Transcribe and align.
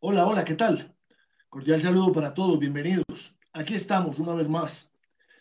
Hola, 0.00 0.26
hola, 0.26 0.44
¿qué 0.44 0.54
tal? 0.54 0.94
Cordial 1.48 1.80
saludo 1.80 2.12
para 2.12 2.34
todos, 2.34 2.58
bienvenidos. 2.58 3.38
Aquí 3.54 3.74
estamos 3.74 4.18
una 4.18 4.34
vez 4.34 4.46
más. 4.46 4.92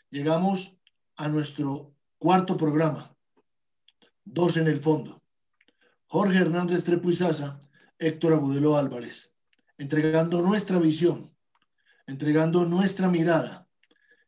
Llegamos 0.09 0.79
a 1.17 1.27
nuestro 1.27 1.93
cuarto 2.17 2.55
programa, 2.55 3.13
dos 4.23 4.55
en 4.55 4.67
el 4.67 4.79
fondo. 4.79 5.21
Jorge 6.05 6.37
Hernández 6.37 6.85
Trepuizaza, 6.85 7.59
Héctor 7.99 8.31
Agudelo 8.31 8.77
Álvarez, 8.77 9.35
entregando 9.77 10.41
nuestra 10.41 10.79
visión, 10.79 11.35
entregando 12.07 12.63
nuestra 12.63 13.09
mirada, 13.09 13.67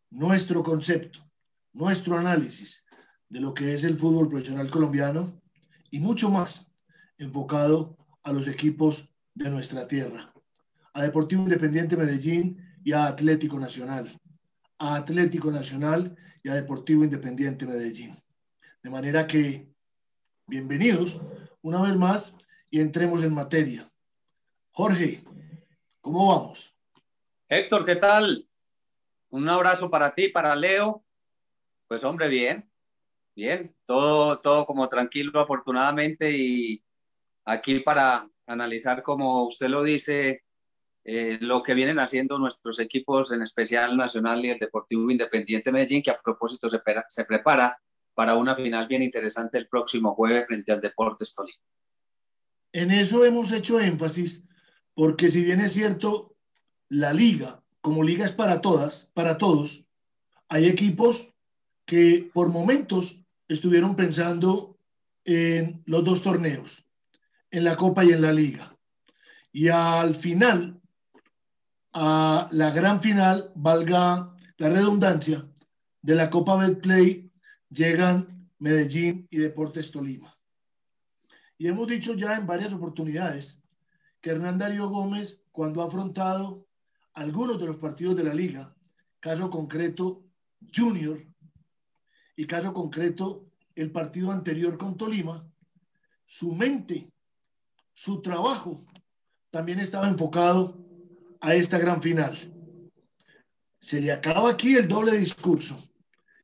nuestro 0.10 0.62
concepto, 0.62 1.20
nuestro 1.72 2.18
análisis 2.18 2.86
de 3.30 3.40
lo 3.40 3.54
que 3.54 3.74
es 3.74 3.86
el 3.86 3.96
fútbol 3.96 4.28
profesional 4.28 4.70
colombiano 4.70 5.42
y 5.90 6.02
mucho 6.02 6.30
más 6.30 6.70
enfocado 7.18 7.96
a 8.24 8.34
los 8.34 8.50
equipos 8.50 9.10
de 9.38 9.50
nuestra 9.52 9.88
tierra, 9.88 10.34
a 10.94 11.04
Deportivo 11.04 11.44
Independiente 11.44 11.96
Medellín 11.96 12.58
y 12.84 12.92
a 12.92 13.06
Atlético 13.06 13.60
Nacional, 13.60 14.20
a 14.80 14.96
Atlético 14.96 15.52
Nacional 15.52 16.16
y 16.44 16.50
a 16.50 16.56
Deportivo 16.56 17.04
Independiente 17.04 17.68
Medellín. 17.68 18.18
De 18.82 18.90
manera 18.90 19.28
que, 19.28 19.72
bienvenidos 20.48 21.22
una 21.62 21.84
vez 21.84 21.96
más 21.96 22.36
y 22.72 22.80
entremos 22.80 23.24
en 23.24 23.36
materia. 23.36 23.88
Jorge, 24.72 25.24
¿cómo 26.02 26.30
vamos? 26.30 26.76
Héctor, 27.48 27.86
¿qué 27.86 27.96
tal? 27.98 28.48
Un 29.30 29.48
abrazo 29.50 29.90
para 29.90 30.16
ti, 30.16 30.30
para 30.30 30.56
Leo. 30.56 31.06
Pues 31.88 32.04
hombre, 32.04 32.28
bien, 32.28 32.68
bien, 33.36 33.76
todo, 33.86 34.40
todo 34.40 34.66
como 34.66 34.90
tranquilo 34.90 35.40
afortunadamente 35.40 36.36
y 36.36 36.84
aquí 37.46 37.80
para 37.82 38.28
analizar, 38.48 39.04
como 39.04 39.44
usted 39.46 39.68
lo 39.68 39.84
dice, 39.84 40.44
eh, 41.04 41.38
lo 41.40 41.62
que 41.64 41.74
vienen 41.74 42.00
haciendo 42.00 42.40
nuestros 42.40 42.80
equipos, 42.80 43.32
en 43.32 43.42
especial 43.42 43.96
Nacional 43.96 44.44
y 44.44 44.50
el 44.50 44.60
Deportivo 44.60 45.10
Independiente 45.12 45.72
Medellín, 45.72 46.02
que 46.02 46.12
a 46.12 46.20
propósito 46.20 46.70
se, 46.70 46.82
se 47.10 47.26
prepara 47.26 47.78
para 48.14 48.36
una 48.36 48.56
final 48.56 48.88
bien 48.88 49.04
interesante 49.04 49.58
el 49.58 49.68
próximo 49.68 50.16
jueves 50.16 50.48
frente 50.48 50.72
al 50.72 50.82
Deportes 50.82 51.36
Tolima. 51.36 51.60
En 52.72 52.92
eso 52.92 53.24
hemos 53.24 53.52
hecho 53.52 53.80
énfasis, 53.80 54.44
porque 54.94 55.30
si 55.30 55.44
bien 55.44 55.62
es 55.62 55.74
cierto, 55.74 56.36
la 56.90 57.14
liga, 57.14 57.64
como 57.82 58.04
liga 58.04 58.26
es 58.26 58.32
para 58.32 58.60
todas, 58.62 59.12
para 59.14 59.38
todos, 59.38 59.86
hay 60.50 60.68
equipos 60.68 61.34
que 61.86 62.30
por 62.34 62.50
momentos 62.50 63.24
estuvieron 63.48 63.96
pensando 63.96 64.78
en 65.24 65.84
los 65.86 66.04
dos 66.04 66.22
torneos, 66.22 66.87
en 67.52 67.64
la 67.64 67.76
Copa 67.76 68.04
y 68.04 68.12
en 68.12 68.22
la 68.22 68.32
Liga. 68.32 68.76
Y 69.52 69.70
al 69.70 70.16
final, 70.16 70.82
a 71.94 72.48
la 72.52 72.72
gran 72.72 73.02
final, 73.02 73.52
valga 73.56 74.34
la 74.58 74.70
redundancia, 74.70 75.48
de 76.02 76.16
la 76.16 76.30
Copa 76.30 76.56
Betplay, 76.56 77.30
llegan 77.70 78.50
Medellín 78.60 79.28
y 79.30 79.38
Deportes 79.38 79.92
Tolima. 79.92 80.38
Y 81.58 81.68
hemos 81.68 81.88
dicho 81.88 82.14
ya 82.14 82.36
en 82.36 82.46
varias 82.48 82.74
oportunidades 82.74 83.62
que 84.22 84.32
Hernán 84.32 84.58
Darío 84.58 84.90
Gómez, 84.90 85.44
cuando 85.52 85.82
ha 85.82 85.88
afrontado 85.88 86.66
algunos 87.14 87.60
de 87.60 87.66
los 87.66 87.78
partidos 87.78 88.16
de 88.16 88.24
la 88.24 88.34
liga, 88.34 88.76
caso 89.20 89.50
concreto 89.50 90.24
Junior 90.74 91.20
y 92.36 92.46
caso 92.46 92.74
concreto 92.74 93.46
el 93.76 93.92
partido 93.92 94.32
anterior 94.32 94.78
con 94.78 94.98
Tolima, 94.98 95.48
su 96.26 96.54
mente 96.54 97.12
su 97.98 98.22
trabajo 98.22 98.86
también 99.50 99.80
estaba 99.80 100.08
enfocado 100.08 100.78
a 101.42 101.56
esta 101.56 101.80
gran 101.80 102.00
final. 102.00 102.38
Se 103.80 104.00
le 104.00 104.12
acaba 104.12 104.52
aquí 104.52 104.76
el 104.76 104.88
doble 104.88 105.18
discurso 105.18 105.76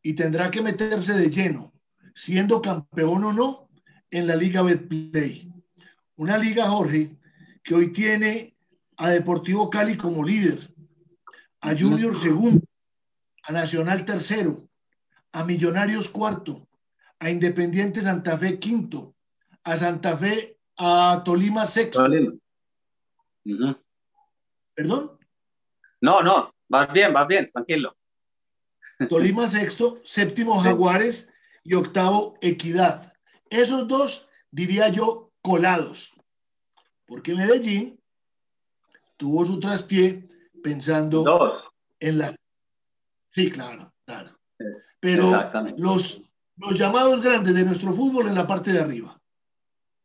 y 0.02 0.14
tendrá 0.14 0.50
que 0.50 0.64
meterse 0.64 1.13
de 1.13 1.30
lleno, 1.30 1.72
siendo 2.16 2.59
campeón 2.59 3.24
o 3.24 3.34
no, 3.34 3.69
en 4.09 4.25
la 4.25 4.36
Liga 4.36 4.63
Betplay. 4.63 5.47
Una 6.16 6.40
liga, 6.40 6.68
Jorge, 6.68 7.16
que 7.63 7.75
hoy 7.75 7.94
tiene 7.94 8.58
a 8.97 9.12
Deportivo 9.12 9.69
Cali 9.69 9.96
como 9.96 10.25
líder, 10.25 10.74
a 11.62 11.78
Junior 11.78 12.16
segundo, 12.16 12.66
a 13.44 13.52
Nacional 13.52 14.06
tercero, 14.06 14.68
a 15.31 15.44
Millonarios 15.44 16.09
cuarto, 16.09 16.68
a 17.19 17.30
Independiente 17.30 18.02
Santa 18.02 18.40
Fe 18.40 18.58
quinto, 18.58 19.16
a 19.63 19.78
Santa 19.78 20.18
Fe 20.18 20.53
a 20.83 21.23
Tolima 21.23 21.66
sexto. 21.66 22.05
¿Perdón? 24.75 25.17
No, 26.01 26.21
no, 26.21 26.53
vas 26.67 26.91
bien, 26.91 27.13
vas 27.13 27.27
bien, 27.27 27.49
tranquilo. 27.51 27.95
Tolima 29.09 29.47
sexto, 29.47 30.01
séptimo 30.03 30.59
Jaguares 30.59 31.31
y 31.63 31.75
octavo 31.75 32.38
Equidad. 32.41 33.13
Esos 33.49 33.88
dos, 33.88 34.29
diría 34.51 34.89
yo, 34.89 35.31
colados. 35.41 36.13
Porque 37.05 37.33
Medellín 37.33 38.00
tuvo 39.17 39.45
su 39.45 39.59
traspié 39.59 40.27
pensando 40.61 41.23
en 42.00 42.17
la... 42.17 42.35
Sí, 43.31 43.50
claro, 43.50 43.94
claro. 44.05 44.38
Pero 45.00 45.51
los, 45.77 46.21
los 46.57 46.77
llamados 46.77 47.21
grandes 47.21 47.55
de 47.55 47.63
nuestro 47.63 47.94
fútbol 47.94 48.27
en 48.27 48.35
la 48.35 48.47
parte 48.47 48.73
de 48.73 48.81
arriba. 48.81 49.19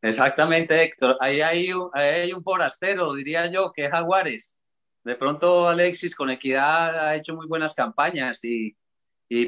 Exactamente, 0.00 0.82
Héctor. 0.82 1.16
Ahí 1.20 1.41
hay, 1.41 1.72
un, 1.72 2.42
forastero, 2.42 3.14
diría 3.14 3.47
yo, 3.47 3.72
que 3.72 3.86
es 3.86 3.91
Jaguares. 3.91 4.62
De 5.04 5.16
pronto 5.16 5.69
Alexis 5.69 6.14
con 6.14 6.31
Equidad 6.31 7.09
ha 7.09 7.16
hecho 7.16 7.34
muy 7.34 7.47
buenas 7.47 7.75
campañas 7.75 8.44
y, 8.44 8.76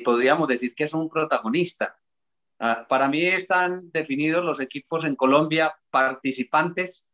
podríamos 0.05 0.49
decir 0.49 0.75
que 0.75 0.85
es 0.85 0.95
un 0.95 1.09
protagonista. 1.09 1.97
Ah, 2.59 2.87
para 2.89 3.09
mí 3.09 3.25
están 3.25 3.91
definidos 3.91 4.45
los 4.45 4.61
equipos 4.61 5.05
en 5.05 5.17
Colombia 5.17 5.75
participantes, 5.91 7.11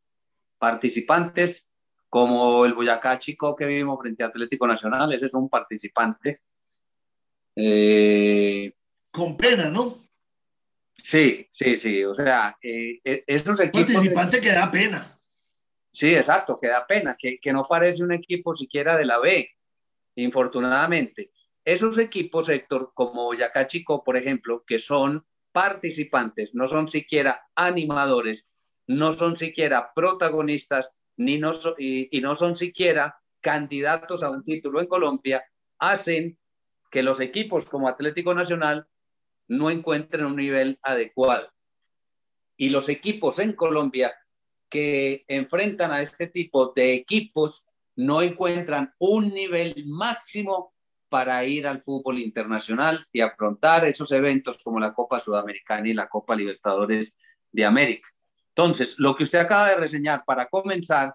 participantes 0.59 1.71
como 2.09 2.65
el 2.65 2.75
Boyacá 2.75 3.19
Chico 3.19 3.55
que 3.55 3.67
vivimos 3.67 4.01
frente 4.01 4.25
a 4.25 4.29
Atlético 4.29 4.67
Nacional, 4.67 5.13
ese 5.13 5.27
es 5.27 5.35
un 5.35 5.49
participante. 5.49 6.41
Eh, 7.55 8.73
con 9.11 9.37
pena, 9.37 9.71
¿no? 9.71 10.06
Sí, 11.07 11.47
sí, 11.53 11.77
sí. 11.77 12.05
O 12.05 12.17
sea, 12.17 12.59
eh, 12.61 12.99
eh 13.05 13.23
estos 13.29 13.61
equipos. 13.61 13.93
Participante 13.93 14.41
que 14.41 14.51
da 14.51 14.69
pena. 14.73 15.17
Sí, 15.93 16.13
exacto, 16.13 16.59
que 16.61 16.67
da 16.67 16.85
pena, 16.85 17.17
que, 17.17 17.39
que 17.39 17.53
no 17.53 17.63
parece 17.63 18.03
un 18.03 18.13
equipo 18.13 18.57
siquiera 18.57 18.97
de 18.97 19.05
la 19.07 19.21
B, 19.21 19.49
infortunadamente. 20.17 21.31
Esos 21.65 21.99
equipos, 21.99 22.49
Héctor, 22.49 22.91
como 22.93 23.23
Boyacá 23.27 23.69
Chico, 23.69 24.03
por 24.03 24.17
ejemplo, 24.17 24.65
que 24.67 24.81
son 24.81 25.25
participantes, 25.53 26.51
no 26.55 26.67
son 26.67 26.89
siquiera 26.89 27.47
animadores, 27.55 28.51
no 28.89 29.13
son 29.13 29.37
siquiera 29.37 29.93
protagonistas, 29.95 30.93
ni 31.17 31.39
no 31.39 31.53
y, 31.79 32.09
y 32.11 32.21
no 32.21 32.35
son 32.35 32.57
siquiera 32.57 33.21
candidatos 33.41 34.25
a 34.25 34.31
un 34.31 34.43
título 34.43 34.81
en 34.81 34.89
Colombia, 34.89 35.45
hacen 35.79 36.37
que 36.91 37.05
los 37.05 37.21
equipos 37.21 37.65
como 37.65 37.89
Atlético 37.89 38.35
Nacional 38.35 38.89
no 39.49 39.71
encuentran 39.71 40.27
un 40.27 40.37
nivel 40.37 40.79
adecuado. 40.83 41.51
Y 42.57 42.71
los 42.71 42.89
equipos 42.89 43.39
en 43.39 43.53
Colombia 43.53 44.15
que 44.69 45.25
enfrentan 45.29 45.93
a 45.93 46.03
este 46.03 46.27
tipo 46.27 46.73
de 46.75 46.95
equipos 46.95 47.71
no 47.95 48.23
encuentran 48.23 48.95
un 48.99 49.33
nivel 49.33 49.85
máximo 49.87 50.75
para 51.09 51.45
ir 51.45 51.67
al 51.67 51.83
fútbol 51.83 52.19
internacional 52.19 53.07
y 53.13 53.21
afrontar 53.21 53.85
esos 53.85 54.11
eventos 54.13 54.59
como 54.63 54.81
la 54.81 54.93
Copa 54.93 55.21
Sudamericana 55.21 55.89
y 55.89 55.95
la 55.95 56.09
Copa 56.09 56.35
Libertadores 56.35 57.17
de 57.53 57.65
América. 57.65 58.09
Entonces, 58.49 58.99
lo 58.99 59.17
que 59.17 59.25
usted 59.25 59.39
acaba 59.39 59.69
de 59.69 59.77
reseñar 59.77 60.25
para 60.27 60.49
comenzar, 60.49 61.15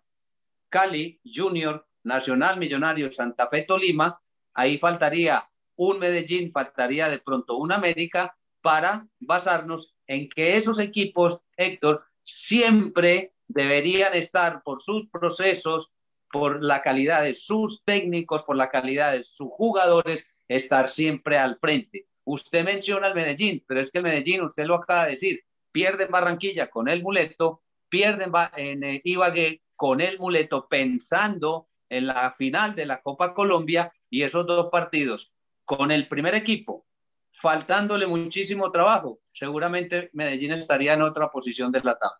Cali, 0.69 1.19
Junior, 1.23 1.85
Nacional 2.03 2.57
Millonario, 2.57 3.11
Santa 3.11 3.47
Fe, 3.49 3.63
Tolima, 3.63 4.19
ahí 4.53 4.77
faltaría 4.77 5.50
un 5.75 5.99
Medellín, 5.99 6.51
faltaría 6.51 7.09
de 7.09 7.19
pronto 7.19 7.57
un 7.57 7.71
América 7.71 8.35
para 8.61 9.07
basarnos 9.19 9.95
en 10.07 10.29
que 10.29 10.57
esos 10.57 10.79
equipos, 10.79 11.43
Héctor, 11.57 12.03
siempre 12.23 13.33
deberían 13.47 14.13
estar 14.13 14.61
por 14.63 14.81
sus 14.81 15.09
procesos, 15.09 15.93
por 16.31 16.63
la 16.63 16.81
calidad 16.81 17.23
de 17.23 17.33
sus 17.33 17.83
técnicos, 17.83 18.43
por 18.43 18.55
la 18.55 18.69
calidad 18.69 19.13
de 19.13 19.23
sus 19.23 19.49
jugadores, 19.51 20.35
estar 20.47 20.87
siempre 20.87 21.37
al 21.37 21.57
frente. 21.57 22.07
Usted 22.23 22.63
menciona 22.63 23.07
al 23.07 23.15
Medellín, 23.15 23.63
pero 23.67 23.81
es 23.81 23.91
que 23.91 23.97
el 23.97 24.03
Medellín, 24.03 24.41
usted 24.41 24.65
lo 24.65 24.75
acaba 24.75 25.05
de 25.05 25.11
decir, 25.11 25.41
pierde 25.71 26.05
en 26.05 26.11
Barranquilla 26.11 26.69
con 26.69 26.87
el 26.87 27.01
muleto, 27.01 27.63
pierde 27.89 28.25
en, 28.55 28.83
en 28.83 29.01
Ibagué 29.03 29.61
con 29.75 29.99
el 29.99 30.19
muleto 30.19 30.67
pensando 30.69 31.67
en 31.89 32.07
la 32.07 32.31
final 32.31 32.75
de 32.75 32.85
la 32.85 33.01
Copa 33.01 33.33
Colombia 33.33 33.91
y 34.09 34.21
esos 34.21 34.45
dos 34.45 34.69
partidos 34.71 35.33
con 35.77 35.89
el 35.89 36.09
primer 36.09 36.35
equipo, 36.35 36.85
faltándole 37.31 38.05
muchísimo 38.05 38.69
trabajo, 38.71 39.21
seguramente 39.31 40.09
Medellín 40.11 40.51
estaría 40.51 40.95
en 40.95 41.01
otra 41.01 41.31
posición 41.31 41.71
de 41.71 41.79
la 41.79 41.97
tabla. 41.97 42.19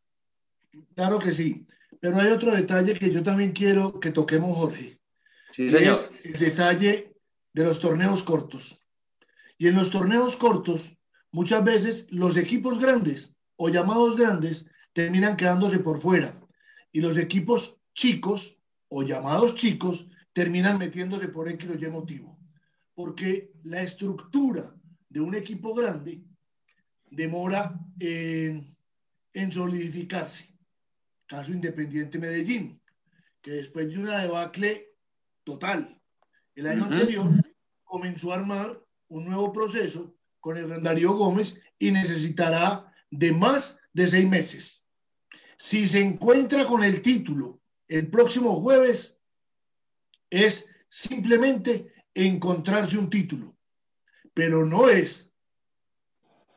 Claro 0.96 1.20
que 1.20 1.34
sí, 1.34 1.68
Pero 2.00 2.18
hay 2.18 2.30
otro 2.30 2.52
detalle 2.52 2.94
que 2.94 3.12
yo 3.12 3.22
también 3.22 3.52
quiero 3.52 4.00
que 4.00 4.12
toquemos, 4.12 4.58
Jorge. 4.58 5.02
Sí, 5.52 5.70
señor. 5.70 5.98
Es 6.24 6.34
el 6.34 6.40
detalle 6.40 7.14
de 7.52 7.64
los 7.66 7.82
torneos 7.82 8.24
cortos. 8.24 8.80
Y 9.58 9.68
en 9.68 9.76
los 9.76 9.90
torneos 9.90 10.38
cortos, 10.38 10.98
muchas 11.32 11.62
veces 11.66 12.08
los 12.10 12.38
equipos 12.38 12.80
grandes 12.80 13.36
o 13.58 13.68
llamados 13.68 14.16
grandes 14.16 14.66
terminan 14.94 15.36
quedándose 15.36 15.80
por 15.80 16.00
fuera. 16.00 16.40
Y 16.94 17.02
los 17.02 17.18
equipos 17.18 17.82
chicos 17.94 18.62
o 18.88 19.04
llamados 19.04 19.56
chicos 19.56 20.08
terminan 20.32 20.78
metiéndose 20.78 21.28
por 21.28 21.50
X 21.50 21.70
o 21.70 21.74
Y 21.74 21.88
motivo. 21.90 22.41
Porque 22.94 23.52
la 23.64 23.82
estructura 23.82 24.76
de 25.10 25.20
un 25.20 25.36
equipo 25.36 25.74
grande 25.74 26.22
demora 27.10 27.80
en, 28.00 28.76
en 29.34 29.52
solidificarse. 29.52 30.56
Caso 31.26 31.52
Independiente 31.52 32.20
Medellín, 32.20 32.82
que 33.42 33.52
después 33.52 33.90
de 33.90 34.00
una 34.00 34.20
debacle 34.20 34.96
total 35.44 36.02
el 36.56 36.68
año 36.68 36.86
anterior 36.86 37.32
comenzó 37.84 38.32
a 38.32 38.36
armar 38.36 38.80
un 39.08 39.26
nuevo 39.26 39.52
proceso 39.52 40.14
con 40.40 40.58
el 40.58 40.82
Darío 40.84 41.14
Gómez 41.14 41.62
y 41.80 41.92
necesitará 41.92 42.94
de 43.10 43.32
más 43.32 43.80
de 43.94 44.08
seis 44.08 44.28
meses. 44.28 44.86
Si 45.58 45.88
se 45.88 46.00
encuentra 46.00 46.66
con 46.66 46.84
el 46.84 47.02
título 47.02 47.62
el 47.88 48.10
próximo 48.10 48.56
jueves, 48.56 49.22
es 50.30 50.70
simplemente 50.90 51.94
encontrarse 52.14 52.98
un 52.98 53.10
título, 53.10 53.56
pero 54.34 54.66
no 54.66 54.90
es 54.90 55.34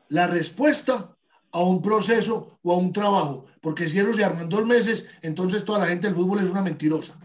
la 0.09 0.27
respuesta 0.27 1.15
a 1.51 1.63
un 1.63 1.81
proceso 1.81 2.59
o 2.61 2.73
a 2.73 2.77
un 2.77 2.91
trabajo, 2.91 3.45
porque 3.61 3.87
si 3.87 3.99
ellos 3.99 4.17
se 4.17 4.25
arman 4.25 4.49
dos 4.49 4.65
meses, 4.65 5.07
entonces 5.21 5.63
toda 5.63 5.79
la 5.79 5.87
gente 5.87 6.07
del 6.07 6.15
fútbol 6.15 6.39
es 6.39 6.49
una 6.49 6.61
mentirosa. 6.61 7.19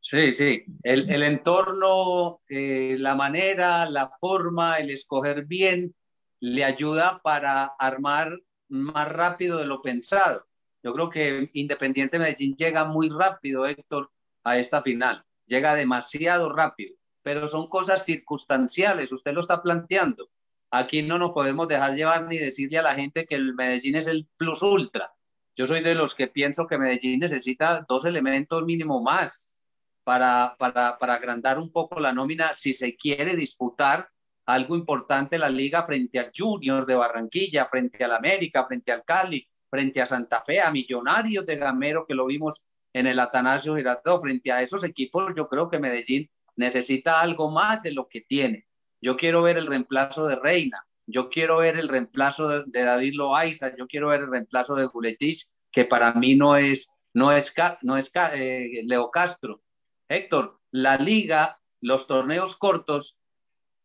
Sí, 0.00 0.32
sí, 0.32 0.64
el, 0.82 1.08
el 1.08 1.22
entorno, 1.22 2.40
eh, 2.48 2.96
la 2.98 3.14
manera, 3.14 3.88
la 3.88 4.10
forma, 4.20 4.78
el 4.78 4.90
escoger 4.90 5.46
bien, 5.46 5.94
le 6.40 6.64
ayuda 6.64 7.20
para 7.22 7.66
armar 7.78 8.36
más 8.68 9.08
rápido 9.08 9.58
de 9.58 9.66
lo 9.66 9.80
pensado. 9.80 10.44
Yo 10.82 10.92
creo 10.92 11.08
que 11.08 11.50
Independiente 11.52 12.18
Medellín 12.18 12.56
llega 12.56 12.84
muy 12.84 13.08
rápido, 13.08 13.64
Héctor, 13.64 14.10
a 14.42 14.58
esta 14.58 14.82
final. 14.82 15.24
Llega 15.46 15.74
demasiado 15.74 16.52
rápido, 16.52 16.96
pero 17.22 17.48
son 17.48 17.68
cosas 17.68 18.04
circunstanciales, 18.04 19.12
usted 19.12 19.32
lo 19.32 19.40
está 19.40 19.62
planteando. 19.62 20.28
Aquí 20.70 21.02
no 21.02 21.18
nos 21.18 21.32
podemos 21.32 21.68
dejar 21.68 21.94
llevar 21.94 22.26
ni 22.26 22.38
decirle 22.38 22.78
a 22.78 22.82
la 22.82 22.94
gente 22.94 23.26
que 23.26 23.34
el 23.34 23.54
Medellín 23.54 23.96
es 23.96 24.06
el 24.06 24.26
plus 24.36 24.62
ultra. 24.62 25.12
Yo 25.54 25.66
soy 25.66 25.82
de 25.82 25.94
los 25.94 26.14
que 26.14 26.28
pienso 26.28 26.66
que 26.66 26.78
Medellín 26.78 27.20
necesita 27.20 27.84
dos 27.86 28.06
elementos 28.06 28.64
mínimo 28.64 29.02
más 29.02 29.54
para, 30.02 30.56
para, 30.58 30.98
para 30.98 31.14
agrandar 31.14 31.58
un 31.58 31.70
poco 31.70 32.00
la 32.00 32.12
nómina 32.12 32.54
si 32.54 32.74
se 32.74 32.96
quiere 32.96 33.36
disputar 33.36 34.08
algo 34.46 34.74
importante 34.76 35.38
la 35.38 35.48
liga 35.48 35.84
frente 35.84 36.18
al 36.18 36.32
Junior 36.36 36.86
de 36.86 36.94
Barranquilla, 36.94 37.66
frente 37.66 38.02
al 38.04 38.12
América, 38.12 38.66
frente 38.66 38.92
al 38.92 39.04
Cali, 39.04 39.46
frente 39.70 40.00
a 40.00 40.06
Santa 40.06 40.42
Fe, 40.42 40.60
a 40.60 40.70
Millonarios 40.70 41.46
de 41.46 41.56
Gamero 41.56 42.06
que 42.06 42.14
lo 42.14 42.26
vimos 42.26 42.66
en 42.92 43.06
el 43.06 43.20
Atanasio 43.20 43.76
Girardot, 43.76 44.20
frente 44.22 44.52
a 44.52 44.62
esos 44.62 44.84
equipos 44.84 45.32
yo 45.36 45.48
creo 45.48 45.68
que 45.68 45.78
Medellín 45.78 46.28
necesita 46.56 47.20
algo 47.20 47.50
más 47.50 47.82
de 47.82 47.92
lo 47.92 48.08
que 48.08 48.20
tiene. 48.20 48.66
Yo 49.00 49.16
quiero 49.16 49.42
ver 49.42 49.58
el 49.58 49.66
reemplazo 49.66 50.26
de 50.26 50.36
Reina, 50.36 50.86
yo 51.06 51.28
quiero 51.28 51.58
ver 51.58 51.76
el 51.76 51.88
reemplazo 51.88 52.64
de, 52.64 52.84
David 52.84 53.14
Loaiza, 53.14 53.74
yo 53.76 53.86
quiero 53.86 54.08
ver 54.08 54.20
el 54.20 54.30
reemplazo 54.30 54.74
de 54.76 54.86
Juletich, 54.86 55.44
que 55.70 55.84
para 55.84 56.14
mí 56.14 56.34
no 56.34 56.56
es, 56.56 56.90
no 57.12 57.32
es, 57.32 57.54
no 57.82 57.96
es 57.96 58.10
eh, 58.14 58.82
Leo 58.84 59.10
Castro. 59.10 59.60
Héctor, 60.08 60.60
la 60.70 60.96
liga, 60.96 61.60
los 61.80 62.06
torneos 62.06 62.56
cortos, 62.56 63.20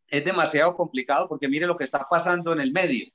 es 0.08 0.24
demasiado 0.24 0.76
complicado 0.76 1.28
porque 1.28 1.48
mire 1.48 1.68
lo 1.68 1.78
que 1.78 1.84
está 1.84 2.08
pasando 2.10 2.54
en 2.54 2.62
el 2.62 2.72
medio. 2.72 3.12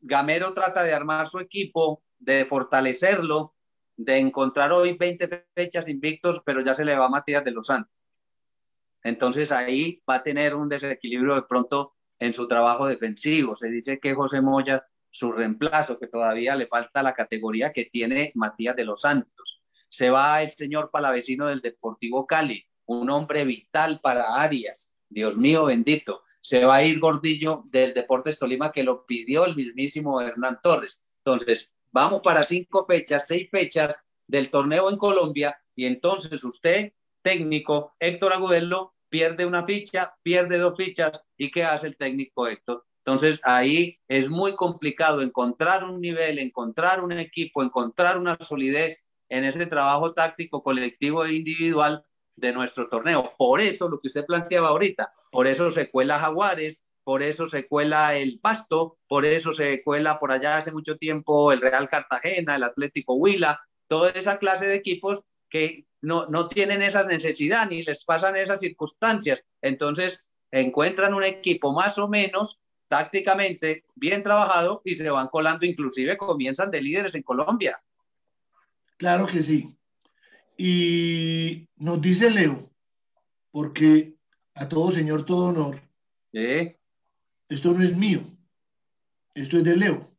Gamero 0.00 0.52
trata 0.52 0.82
de 0.82 0.94
armar 0.94 1.28
su 1.28 1.38
equipo, 1.38 2.02
de 2.18 2.44
fortalecerlo, 2.44 3.54
de 3.96 4.18
encontrar 4.18 4.72
hoy 4.72 4.96
20 4.96 5.46
fechas 5.54 5.88
invictos, 5.88 6.42
pero 6.44 6.60
ya 6.60 6.74
se 6.74 6.84
le 6.84 6.96
va 6.96 7.08
Matías 7.08 7.44
de 7.44 7.52
los 7.52 7.66
Santos. 7.66 8.01
Entonces 9.02 9.52
ahí 9.52 10.02
va 10.08 10.16
a 10.16 10.22
tener 10.22 10.54
un 10.54 10.68
desequilibrio 10.68 11.34
de 11.34 11.42
pronto 11.42 11.94
en 12.18 12.34
su 12.34 12.46
trabajo 12.46 12.86
defensivo. 12.86 13.56
Se 13.56 13.68
dice 13.68 13.98
que 13.98 14.14
José 14.14 14.40
Moya, 14.40 14.86
su 15.10 15.32
reemplazo, 15.32 15.98
que 15.98 16.06
todavía 16.06 16.54
le 16.54 16.66
falta 16.66 17.02
la 17.02 17.14
categoría 17.14 17.72
que 17.72 17.86
tiene 17.86 18.32
Matías 18.34 18.76
de 18.76 18.84
los 18.84 19.00
Santos. 19.00 19.62
Se 19.88 20.08
va 20.10 20.42
el 20.42 20.50
señor 20.50 20.90
Palavecino 20.90 21.46
del 21.46 21.60
Deportivo 21.60 22.26
Cali, 22.26 22.64
un 22.86 23.10
hombre 23.10 23.44
vital 23.44 24.00
para 24.02 24.40
Arias. 24.42 24.96
Dios 25.08 25.36
mío 25.36 25.66
bendito. 25.66 26.22
Se 26.40 26.64
va 26.64 26.76
a 26.76 26.84
ir 26.84 26.98
Gordillo 26.98 27.64
del 27.66 27.92
Deportes 27.92 28.38
Tolima, 28.38 28.72
que 28.72 28.82
lo 28.82 29.04
pidió 29.04 29.44
el 29.44 29.54
mismísimo 29.54 30.20
Hernán 30.20 30.60
Torres. 30.62 31.04
Entonces, 31.18 31.78
vamos 31.90 32.22
para 32.22 32.42
cinco 32.42 32.86
fechas, 32.86 33.26
seis 33.26 33.48
fechas 33.50 34.04
del 34.26 34.50
torneo 34.50 34.90
en 34.90 34.96
Colombia, 34.96 35.56
y 35.74 35.86
entonces 35.86 36.42
usted 36.42 36.92
técnico 37.22 37.94
Héctor 37.98 38.32
Agudelo 38.32 38.94
pierde 39.08 39.46
una 39.46 39.64
ficha, 39.64 40.14
pierde 40.22 40.58
dos 40.58 40.76
fichas 40.76 41.20
y 41.36 41.50
¿qué 41.50 41.64
hace 41.64 41.88
el 41.88 41.96
técnico 41.96 42.46
Héctor? 42.46 42.84
Entonces 43.04 43.40
ahí 43.42 43.98
es 44.08 44.30
muy 44.30 44.54
complicado 44.54 45.22
encontrar 45.22 45.84
un 45.84 46.00
nivel, 46.00 46.38
encontrar 46.38 47.02
un 47.02 47.12
equipo, 47.12 47.62
encontrar 47.62 48.16
una 48.16 48.36
solidez 48.40 49.04
en 49.28 49.44
ese 49.44 49.66
trabajo 49.66 50.12
táctico 50.14 50.62
colectivo 50.62 51.24
e 51.24 51.34
individual 51.34 52.04
de 52.36 52.52
nuestro 52.52 52.88
torneo. 52.88 53.32
Por 53.36 53.60
eso 53.60 53.88
lo 53.88 54.00
que 54.00 54.08
usted 54.08 54.24
planteaba 54.24 54.68
ahorita, 54.68 55.12
por 55.30 55.46
eso 55.46 55.72
se 55.72 55.90
cuela 55.90 56.20
Jaguares, 56.20 56.84
por 57.04 57.22
eso 57.22 57.48
se 57.48 57.66
cuela 57.66 58.14
el 58.14 58.38
Pasto, 58.40 58.98
por 59.08 59.24
eso 59.24 59.52
se 59.52 59.82
cuela 59.82 60.20
por 60.20 60.30
allá 60.30 60.58
hace 60.58 60.70
mucho 60.70 60.96
tiempo 60.96 61.52
el 61.52 61.60
Real 61.60 61.88
Cartagena, 61.88 62.54
el 62.54 62.62
Atlético 62.62 63.14
Huila, 63.14 63.60
toda 63.88 64.10
esa 64.10 64.38
clase 64.38 64.66
de 64.66 64.76
equipos 64.76 65.24
que 65.52 65.84
no, 66.00 66.26
no 66.26 66.48
tienen 66.48 66.80
esa 66.80 67.04
necesidad 67.04 67.68
ni 67.68 67.82
les 67.82 68.04
pasan 68.06 68.36
esas 68.36 68.60
circunstancias. 68.60 69.44
Entonces 69.60 70.30
encuentran 70.50 71.12
un 71.12 71.24
equipo 71.24 71.72
más 71.72 71.98
o 71.98 72.08
menos 72.08 72.58
tácticamente 72.88 73.84
bien 73.94 74.22
trabajado 74.22 74.80
y 74.84 74.94
se 74.94 75.10
van 75.10 75.28
colando, 75.28 75.66
inclusive 75.66 76.16
comienzan 76.16 76.70
de 76.70 76.80
líderes 76.80 77.14
en 77.14 77.22
Colombia. 77.22 77.82
Claro 78.96 79.26
que 79.26 79.42
sí. 79.42 79.76
Y 80.56 81.68
nos 81.76 82.00
dice 82.00 82.30
Leo, 82.30 82.70
porque 83.50 84.14
a 84.54 84.68
todo 84.68 84.90
señor, 84.90 85.26
todo 85.26 85.48
honor, 85.48 85.76
esto 86.32 87.72
no 87.72 87.84
es 87.84 87.96
mío, 87.96 88.20
esto 89.34 89.58
es 89.58 89.64
de 89.64 89.76
Leo. 89.76 90.10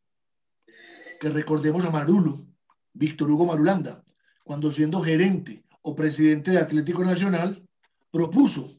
Que 1.20 1.28
recordemos 1.28 1.84
a 1.84 1.90
Marulo, 1.90 2.46
Víctor 2.92 3.30
Hugo 3.30 3.46
Marulanda, 3.46 4.03
cuando 4.44 4.70
siendo 4.70 5.02
gerente 5.02 5.64
o 5.82 5.96
presidente 5.96 6.52
de 6.52 6.58
Atlético 6.58 7.04
Nacional, 7.04 7.66
propuso 8.12 8.70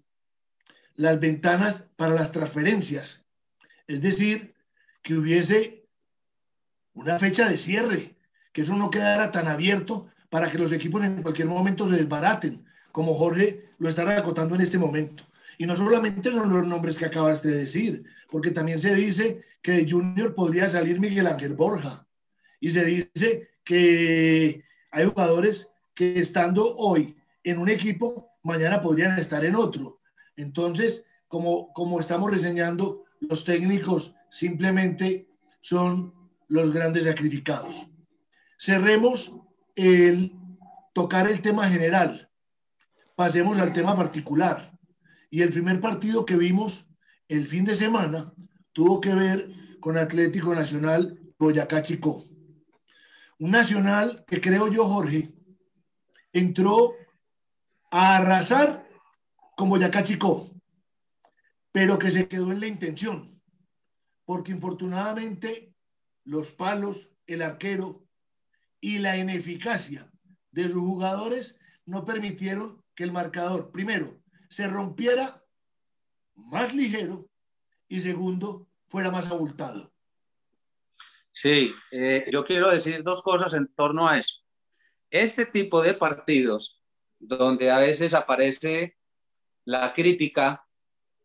las 0.95 1.19
ventanas 1.19 1.87
para 1.97 2.15
las 2.15 2.31
transferencias. 2.31 3.25
Es 3.87 4.01
decir, 4.01 4.55
que 5.01 5.15
hubiese 5.15 5.85
una 6.93 7.19
fecha 7.19 7.49
de 7.49 7.57
cierre, 7.57 8.15
que 8.53 8.61
eso 8.61 8.75
no 8.75 8.89
quedara 8.89 9.31
tan 9.31 9.47
abierto 9.47 10.07
para 10.29 10.49
que 10.49 10.57
los 10.57 10.71
equipos 10.71 11.03
en 11.03 11.21
cualquier 11.21 11.47
momento 11.47 11.87
se 11.89 11.97
desbaraten, 11.97 12.65
como 12.91 13.13
Jorge 13.13 13.69
lo 13.77 13.89
está 13.89 14.17
acotando 14.17 14.55
en 14.55 14.61
este 14.61 14.77
momento. 14.77 15.25
Y 15.57 15.65
no 15.65 15.75
solamente 15.75 16.31
son 16.31 16.49
los 16.49 16.65
nombres 16.65 16.97
que 16.97 17.05
acabas 17.05 17.43
de 17.43 17.51
decir, 17.51 18.03
porque 18.29 18.51
también 18.51 18.79
se 18.79 18.95
dice 18.95 19.43
que 19.61 19.71
de 19.71 19.89
Junior 19.89 20.33
podría 20.35 20.69
salir 20.69 20.99
Miguel 20.99 21.27
Ángel 21.27 21.53
Borja. 21.53 22.07
Y 22.59 22.71
se 22.71 22.83
dice 22.83 23.49
que 23.63 24.64
hay 24.95 25.05
jugadores 25.05 25.73
que 25.93 26.17
estando 26.17 26.73
hoy 26.77 27.17
en 27.43 27.59
un 27.59 27.67
equipo, 27.67 28.29
mañana 28.43 28.81
podrían 28.81 29.19
estar 29.19 29.43
en 29.43 29.55
otro. 29.55 29.99
Entonces, 30.37 31.05
como, 31.27 31.73
como 31.73 31.99
estamos 31.99 32.31
reseñando, 32.31 33.03
los 33.19 33.43
técnicos 33.43 34.15
simplemente 34.29 35.27
son 35.59 36.13
los 36.47 36.71
grandes 36.71 37.03
sacrificados. 37.03 37.87
Cerremos 38.57 39.33
el 39.75 40.31
tocar 40.93 41.29
el 41.29 41.41
tema 41.41 41.67
general. 41.67 42.29
Pasemos 43.17 43.57
al 43.57 43.73
tema 43.73 43.97
particular. 43.97 44.71
Y 45.29 45.41
el 45.41 45.49
primer 45.49 45.81
partido 45.81 46.25
que 46.25 46.37
vimos 46.37 46.87
el 47.27 47.47
fin 47.47 47.65
de 47.65 47.75
semana 47.75 48.33
tuvo 48.71 49.01
que 49.01 49.13
ver 49.13 49.51
con 49.81 49.97
Atlético 49.97 50.55
Nacional 50.55 51.19
Boyacá 51.37 51.81
Chico. 51.81 52.23
Un 53.37 53.51
nacional 53.51 54.23
que 54.27 54.39
creo 54.39 54.67
yo, 54.69 54.87
Jorge, 54.87 55.33
entró 56.31 56.93
a 57.91 58.17
arrasar 58.17 58.87
con 59.57 59.69
Boyacá 59.69 60.03
Chico, 60.03 60.49
pero 61.71 61.99
que 61.99 62.11
se 62.11 62.27
quedó 62.27 62.51
en 62.51 62.61
la 62.61 62.67
intención, 62.67 63.41
porque 64.23 64.51
infortunadamente 64.51 65.73
los 66.23 66.51
palos, 66.51 67.09
el 67.27 67.41
arquero 67.41 68.05
y 68.79 68.99
la 68.99 69.17
ineficacia 69.17 70.09
de 70.51 70.69
sus 70.69 70.81
jugadores 70.81 71.57
no 71.85 72.05
permitieron 72.05 72.81
que 72.95 73.03
el 73.03 73.11
marcador, 73.11 73.71
primero, 73.71 74.21
se 74.49 74.67
rompiera 74.67 75.43
más 76.35 76.73
ligero 76.73 77.29
y 77.87 77.99
segundo, 77.99 78.67
fuera 78.87 79.11
más 79.11 79.29
abultado. 79.31 79.94
Sí, 81.35 81.73
eh, 81.91 82.25
yo 82.31 82.45
quiero 82.45 82.71
decir 82.71 83.03
dos 83.03 83.21
cosas 83.21 83.53
en 83.55 83.67
torno 83.75 84.07
a 84.07 84.17
eso. 84.17 84.39
Este 85.09 85.45
tipo 85.45 85.81
de 85.81 85.93
partidos 85.93 86.81
donde 87.19 87.71
a 87.71 87.79
veces 87.79 88.13
aparece 88.13 88.95
la 89.65 89.91
crítica, 89.91 90.65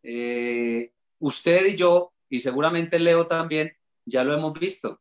eh, 0.03 0.93
usted 1.21 1.65
y 1.67 1.77
yo, 1.77 2.13
y 2.29 2.41
seguramente 2.41 2.99
Leo 2.99 3.29
también, 3.29 3.77
ya 4.05 4.25
lo 4.25 4.35
hemos 4.35 4.59
visto. 4.59 5.01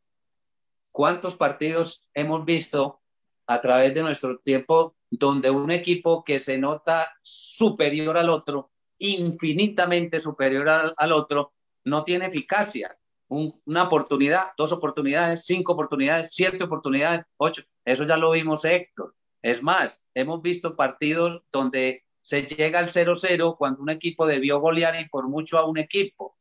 ¿Cuántos 0.91 1.35
partidos 1.35 2.07
hemos 2.13 2.45
visto 2.45 3.01
a 3.47 3.61
través 3.61 3.95
de 3.95 4.03
nuestro 4.03 4.37
tiempo 4.37 4.95
donde 5.09 5.49
un 5.49 5.71
equipo 5.71 6.23
que 6.23 6.37
se 6.37 6.59
nota 6.59 7.17
superior 7.23 8.15
al 8.15 8.29
otro, 8.29 8.71
infinitamente 8.99 10.21
superior 10.21 10.69
al, 10.69 11.11
otro, 11.13 11.53
no 11.85 12.03
tiene 12.03 12.27
eficacia? 12.27 12.95
Una 13.29 13.83
oportunidad, 13.83 14.47
dos 14.57 14.71
oportunidades, 14.71 15.45
cinco 15.45 15.73
oportunidades, 15.73 16.31
siete 16.33 16.63
oportunidades, 16.63 17.25
ocho. 17.37 17.63
Eso 17.85 18.03
ya 18.03 18.17
lo 18.17 18.31
vimos 18.31 18.65
Héctor. 18.65 19.15
Es 19.41 19.63
más, 19.63 20.03
hemos 20.13 20.41
visto 20.41 20.75
partidos 20.75 21.43
donde 21.51 22.03
se 22.21 22.43
llega 22.43 22.79
al 22.79 22.89
0-0 22.89 23.57
cuando 23.57 23.81
un 23.81 23.89
equipo 23.89 24.27
debió 24.27 24.59
golear 24.59 24.99
y 24.99 25.07
por 25.09 25.29
mucho 25.29 25.57
a 25.57 25.65
un 25.65 25.77
equipo. 25.77 26.37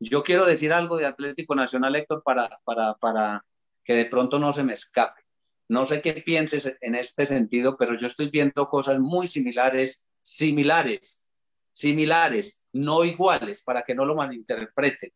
Yo 0.00 0.22
quiero 0.22 0.46
decir 0.46 0.72
algo 0.72 0.96
de 0.96 1.06
Atlético 1.06 1.54
Nacional, 1.54 1.96
Héctor, 1.96 2.22
para, 2.22 2.60
para, 2.64 2.94
para 2.94 3.44
que 3.84 3.94
de 3.94 4.04
pronto 4.04 4.38
no 4.38 4.52
se 4.52 4.62
me 4.62 4.74
escape. 4.74 5.20
No 5.68 5.84
sé 5.84 6.00
qué 6.00 6.14
pienses 6.14 6.78
en 6.80 6.94
este 6.94 7.26
sentido, 7.26 7.76
pero 7.76 7.96
yo 7.98 8.06
estoy 8.06 8.30
viendo 8.30 8.68
cosas 8.68 9.00
muy 9.00 9.28
similares, 9.28 10.08
similares, 10.22 11.30
similares, 11.72 12.66
no 12.72 13.04
iguales, 13.04 13.62
para 13.62 13.82
que 13.82 13.94
no 13.94 14.06
lo 14.06 14.14
malinterpreten, 14.14 15.10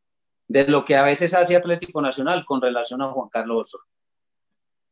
de 0.49 0.67
lo 0.69 0.85
que 0.85 0.97
a 0.97 1.03
veces 1.03 1.35
hace 1.35 1.57
Atlético 1.57 2.03
Nacional 2.03 2.45
con 2.45 2.61
relación 2.61 3.03
a 3.03 3.11
Juan 3.13 3.29
Carlos 3.29 3.69
Osorio. 3.69 3.93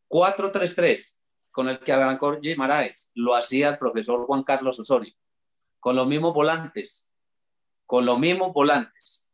4-3-3, 0.09 1.21
con 1.51 1.69
el 1.69 1.79
que 1.81 1.93
arrancó 1.93 2.39
Gimaraes, 2.41 3.13
lo 3.15 3.35
hacía 3.35 3.71
el 3.71 3.79
profesor 3.79 4.27
Juan 4.27 4.43
Carlos 4.43 4.79
Osorio, 4.79 5.15
con 5.79 5.97
los 5.97 6.07
mismos 6.07 6.35
volantes, 6.35 7.13
con 7.87 8.07
los 8.07 8.19
mismos 8.19 8.53
volantes. 8.53 9.33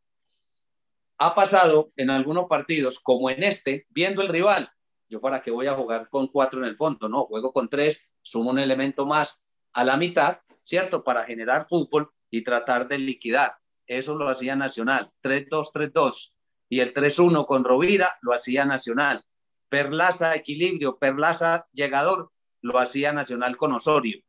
Ha 1.18 1.35
pasado 1.35 1.92
en 1.96 2.11
algunos 2.11 2.46
partidos, 2.46 3.00
como 3.00 3.30
en 3.30 3.42
este, 3.42 3.87
viendo 3.90 4.23
el 4.23 4.28
rival. 4.28 4.70
Yo 5.08 5.20
para 5.20 5.40
qué 5.40 5.50
voy 5.50 5.66
a 5.66 5.75
jugar 5.75 6.08
con 6.11 6.26
cuatro 6.26 6.61
en 6.61 6.66
el 6.66 6.76
fondo, 6.76 7.08
no, 7.08 7.25
juego 7.25 7.52
con 7.52 7.68
tres, 7.68 8.14
sumo 8.23 8.50
un 8.50 8.58
elemento 8.58 9.06
más 9.06 9.61
a 9.73 9.85
la 9.85 9.96
mitad, 9.96 10.38
¿cierto? 10.62 11.04
Para 11.04 11.25
generar 11.25 11.68
fútbol 11.68 12.11
y 12.28 12.42
tratar 12.42 12.88
de 12.88 12.99
liquidar. 12.99 13.56
Eso 13.87 14.16
lo 14.16 14.28
hacía 14.28 14.57
Nacional, 14.57 15.12
3-2-3-2. 15.23 16.37
Y 16.69 16.81
el 16.81 16.93
3-1 16.93 17.47
con 17.47 17.64
Rovira 17.64 18.16
lo 18.23 18.35
hacía 18.35 18.64
Nacional. 18.64 19.25
Perlaza 19.69 20.35
equilibrio, 20.35 20.99
Perlaza 20.99 21.66
llegador, 21.73 22.31
lo 22.61 22.78
hacía 22.78 23.12
Nacional 23.12 23.57
con 23.57 23.73
Osorio. 23.73 24.23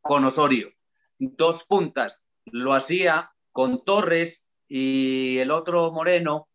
Con 0.00 0.24
Osorio. 0.24 0.72
Dos 1.18 1.64
puntas, 1.64 2.24
lo 2.46 2.74
hacía 2.74 3.32
con 3.52 3.84
Torres 3.84 4.50
y 4.68 5.38
el 5.38 5.50
otro 5.50 5.90
Moreno 5.90 6.48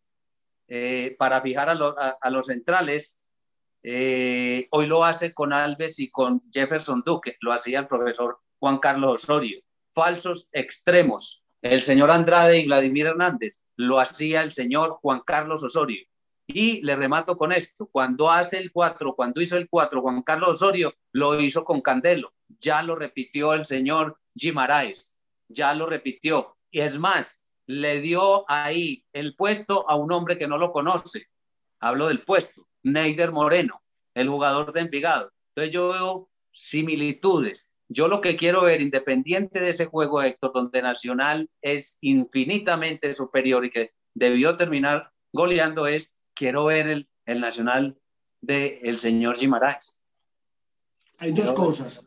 eh, 0.68 1.14
para 1.18 1.40
fijar 1.40 1.68
a, 1.68 2.30
los 2.30 2.46
centrales. 2.46 3.22
Eh, 3.82 4.66
hoy 4.70 4.86
lo 4.86 5.04
hace 5.04 5.32
con 5.32 5.52
Alves 5.52 6.00
y 6.00 6.10
con 6.10 6.42
Jefferson 6.52 7.02
Duque, 7.04 7.36
lo 7.40 7.52
hacía 7.52 7.80
el 7.80 7.86
profesor 7.86 8.40
Juan 8.58 8.78
Carlos 8.78 9.22
Osorio. 9.22 9.60
Falsos 9.92 10.48
extremos, 10.52 11.45
el 11.72 11.82
señor 11.82 12.10
Andrade 12.10 12.60
y 12.60 12.66
Vladimir 12.66 13.06
Hernández, 13.06 13.62
lo 13.76 14.00
hacía 14.00 14.42
el 14.42 14.52
señor 14.52 14.98
Juan 15.00 15.22
Carlos 15.24 15.62
Osorio. 15.62 16.04
Y 16.46 16.80
le 16.82 16.94
remato 16.94 17.36
con 17.36 17.52
esto, 17.52 17.88
cuando 17.90 18.30
hace 18.30 18.58
el 18.58 18.70
4, 18.70 19.14
cuando 19.14 19.40
hizo 19.40 19.56
el 19.56 19.68
4 19.68 20.00
Juan 20.00 20.22
Carlos 20.22 20.50
Osorio, 20.50 20.94
lo 21.12 21.40
hizo 21.40 21.64
con 21.64 21.80
Candelo, 21.80 22.32
ya 22.60 22.82
lo 22.82 22.94
repitió 22.94 23.52
el 23.54 23.64
señor 23.64 24.18
Gimaraes, 24.34 25.18
ya 25.48 25.74
lo 25.74 25.86
repitió. 25.86 26.56
Y 26.70 26.80
es 26.80 26.98
más, 26.98 27.42
le 27.66 28.00
dio 28.00 28.48
ahí 28.50 29.04
el 29.12 29.34
puesto 29.34 29.88
a 29.90 29.96
un 29.96 30.12
hombre 30.12 30.38
que 30.38 30.46
no 30.46 30.56
lo 30.56 30.70
conoce. 30.70 31.26
Hablo 31.80 32.08
del 32.08 32.22
puesto, 32.22 32.68
Neider 32.82 33.32
Moreno, 33.32 33.82
el 34.14 34.28
jugador 34.28 34.72
de 34.72 34.80
Envigado. 34.80 35.32
Entonces 35.50 35.74
yo 35.74 35.88
veo 35.88 36.30
similitudes. 36.52 37.74
Yo 37.88 38.08
lo 38.08 38.20
que 38.20 38.36
quiero 38.36 38.62
ver, 38.62 38.80
independiente 38.80 39.60
de 39.60 39.70
ese 39.70 39.86
juego, 39.86 40.22
Héctor, 40.22 40.52
donde 40.52 40.82
Nacional 40.82 41.48
es 41.62 41.98
infinitamente 42.00 43.14
superior 43.14 43.64
y 43.64 43.70
que 43.70 43.92
debió 44.14 44.56
terminar 44.56 45.12
goleando, 45.32 45.86
es 45.86 46.16
quiero 46.34 46.64
ver 46.66 46.88
el, 46.88 47.08
el 47.26 47.40
Nacional 47.40 47.96
del 48.40 48.78
el 48.82 48.98
señor 48.98 49.38
Guimaraes. 49.38 49.98
Hay 51.18 51.32
dos 51.32 51.52
cosas, 51.52 52.04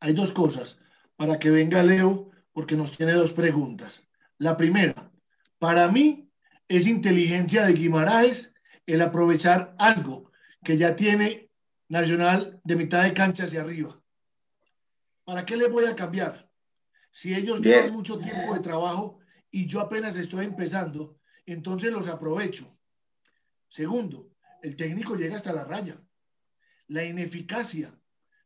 hay 0.00 0.12
dos 0.12 0.32
cosas 0.32 0.80
para 1.16 1.38
que 1.38 1.50
venga 1.50 1.82
Leo, 1.82 2.30
porque 2.52 2.76
nos 2.76 2.96
tiene 2.96 3.12
dos 3.12 3.32
preguntas. 3.32 4.08
La 4.38 4.56
primera, 4.56 5.12
para 5.58 5.88
mí 5.88 6.30
es 6.68 6.86
inteligencia 6.86 7.66
de 7.66 7.72
Guimaraes 7.72 8.54
el 8.86 9.00
aprovechar 9.00 9.74
algo 9.78 10.30
que 10.62 10.76
ya 10.76 10.96
tiene 10.96 11.50
Nacional 11.88 12.60
de 12.64 12.76
mitad 12.76 13.02
de 13.02 13.12
cancha 13.12 13.44
hacia 13.44 13.60
arriba. 13.60 14.00
¿Para 15.24 15.44
qué 15.44 15.56
le 15.56 15.68
voy 15.68 15.86
a 15.86 15.96
cambiar? 15.96 16.50
Si 17.10 17.34
ellos 17.34 17.62
tienen 17.62 17.92
mucho 17.92 18.18
tiempo 18.18 18.54
de 18.54 18.60
trabajo 18.60 19.20
y 19.50 19.66
yo 19.66 19.80
apenas 19.80 20.16
estoy 20.16 20.46
empezando, 20.46 21.18
entonces 21.46 21.92
los 21.92 22.08
aprovecho. 22.08 22.76
Segundo, 23.68 24.30
el 24.62 24.76
técnico 24.76 25.16
llega 25.16 25.36
hasta 25.36 25.52
la 25.52 25.64
raya. 25.64 26.00
La 26.88 27.04
ineficacia 27.04 27.98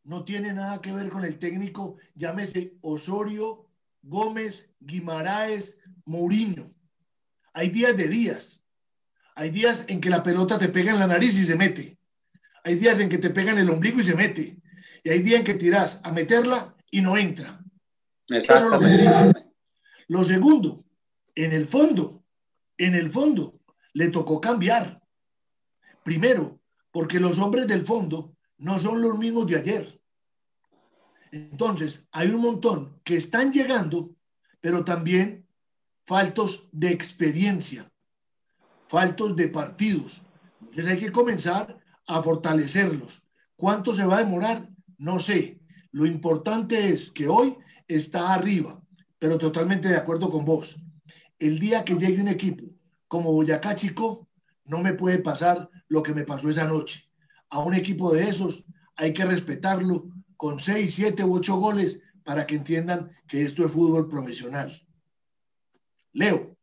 no 0.05 0.25
tiene 0.25 0.53
nada 0.53 0.81
que 0.81 0.93
ver 0.93 1.09
con 1.09 1.25
el 1.25 1.39
técnico, 1.39 1.97
llámese 2.15 2.77
Osorio, 2.81 3.69
Gómez, 4.03 4.75
Guimaraes, 4.81 5.79
Mourinho. 6.05 6.75
Hay 7.53 7.71
días 7.71 7.97
de 7.97 8.09
días. 8.09 8.63
Hay 9.35 9.51
días 9.51 9.85
en 9.89 10.01
que 10.01 10.11
la 10.11 10.23
pelota 10.23 10.59
te 10.59 10.69
pega 10.69 10.93
en 10.93 10.99
la 10.99 11.07
nariz 11.07 11.39
y 11.39 11.45
se 11.45 11.57
mete. 11.57 11.99
Hay 12.65 12.77
días 12.77 13.01
en 13.01 13.09
que 13.09 13.19
te 13.19 13.31
pega 13.31 13.53
en 13.53 13.59
el 13.59 13.71
ombligo 13.71 14.01
y 14.01 14.05
se 14.05 14.15
mete. 14.15 14.61
Y 15.02 15.11
hay 15.11 15.23
días 15.23 15.40
en 15.40 15.45
que 15.45 15.55
tiras 15.55 16.00
a 16.02 16.12
meterla 16.12 16.75
y 16.90 17.00
no 17.00 17.17
entra. 17.17 17.61
Exactamente. 18.28 19.33
lo 20.09 20.25
segundo, 20.25 20.85
en 21.35 21.52
el 21.52 21.67
fondo, 21.67 22.25
en 22.76 22.95
el 22.95 23.11
fondo, 23.11 23.61
le 23.95 24.09
tocó 24.09 24.40
cambiar. 24.40 25.00
Primero, 26.02 26.61
porque 26.90 27.21
los 27.21 27.38
hombres 27.38 27.67
del 27.67 27.85
fondo 27.85 28.37
no 28.59 28.78
son 28.78 29.00
los 29.00 29.19
mismos 29.19 29.47
de 29.47 29.57
ayer. 29.57 30.00
Entonces, 31.31 32.07
hay 32.11 32.31
un 32.31 32.40
montón 32.40 33.00
que 33.05 33.17
están 33.17 33.52
llegando, 33.52 34.14
pero 34.61 34.85
también 34.85 35.47
faltos 36.07 36.69
de 36.73 36.90
experiencia, 36.90 37.90
faltos 38.88 39.37
de 39.37 39.49
partidos. 39.49 40.23
Entonces 40.61 40.87
hay 40.87 40.99
que 40.99 41.12
comenzar 41.12 41.78
a 42.07 42.23
fortalecerlos. 42.23 43.23
¿Cuánto 43.57 43.95
se 43.95 44.07
va 44.07 44.17
a 44.17 44.25
demorar? 44.25 44.69
No 44.99 45.19
sé. 45.19 45.61
Lo 45.93 46.05
importante 46.05 46.90
es 46.90 47.11
que 47.11 47.28
hoy 47.28 47.57
está 47.87 48.35
arriba, 48.35 48.83
pero 49.19 49.38
totalmente 49.38 49.88
de 49.88 49.97
acuerdo 49.97 50.28
con 50.28 50.45
vos. 50.45 50.81
El 51.38 51.59
día 51.59 51.85
que 51.85 51.95
llegue 51.95 52.21
un 52.21 52.28
equipo 52.28 52.64
como 53.07 53.33
Boyacá 53.33 53.75
Chico, 53.75 54.28
no 54.64 54.78
me 54.78 54.93
puede 54.93 55.19
pasar 55.19 55.71
lo 55.88 56.02
que 56.02 56.12
me 56.12 56.25
pasó 56.25 56.50
esa 56.50 56.67
noche. 56.67 57.11
A 57.49 57.61
un 57.61 57.75
equipo 57.75 58.12
de 58.12 58.23
esos 58.25 58.67
hay 58.97 59.14
que 59.14 59.25
respetarlo 59.25 60.09
con 60.37 60.61
seis, 60.61 60.95
siete 60.95 61.25
u 61.25 61.35
ocho 61.35 61.57
goles 61.57 62.02
para 62.25 62.47
que 62.47 62.57
entiendan 62.57 63.11
que 63.26 63.43
esto 63.43 63.64
es 63.64 63.73
fútbol 63.73 64.09
profesional. 64.09 64.87
Leo. 66.12 66.55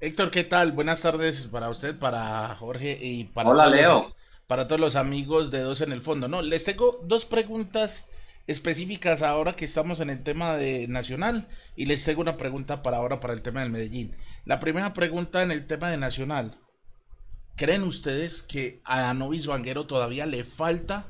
Héctor, 0.00 0.30
¿qué 0.30 0.44
tal? 0.44 0.72
Buenas 0.72 1.02
tardes 1.02 1.46
para 1.46 1.70
usted, 1.70 1.98
para 1.98 2.56
Jorge 2.56 2.98
y 3.00 3.24
para 3.24 3.50
Hola, 3.50 3.68
Leo. 3.68 4.17
Para 4.48 4.66
todos 4.66 4.80
los 4.80 4.96
amigos 4.96 5.50
de 5.50 5.60
Dos 5.60 5.82
en 5.82 5.92
el 5.92 6.00
Fondo. 6.00 6.26
No, 6.26 6.40
les 6.40 6.64
tengo 6.64 7.00
dos 7.04 7.26
preguntas 7.26 8.06
específicas 8.46 9.20
ahora 9.20 9.54
que 9.54 9.66
estamos 9.66 10.00
en 10.00 10.08
el 10.08 10.22
tema 10.22 10.56
de 10.56 10.88
Nacional 10.88 11.48
y 11.76 11.84
les 11.84 12.02
tengo 12.02 12.22
una 12.22 12.38
pregunta 12.38 12.82
para 12.82 12.96
ahora 12.96 13.20
para 13.20 13.34
el 13.34 13.42
tema 13.42 13.60
del 13.60 13.70
Medellín. 13.70 14.16
La 14.46 14.58
primera 14.58 14.94
pregunta 14.94 15.42
en 15.42 15.50
el 15.50 15.66
tema 15.66 15.90
de 15.90 15.98
Nacional. 15.98 16.56
¿Creen 17.56 17.82
ustedes 17.82 18.42
que 18.42 18.80
a 18.84 19.12
Novis 19.12 19.46
Vanguero 19.46 19.86
todavía 19.86 20.24
le 20.24 20.44
falta 20.44 21.08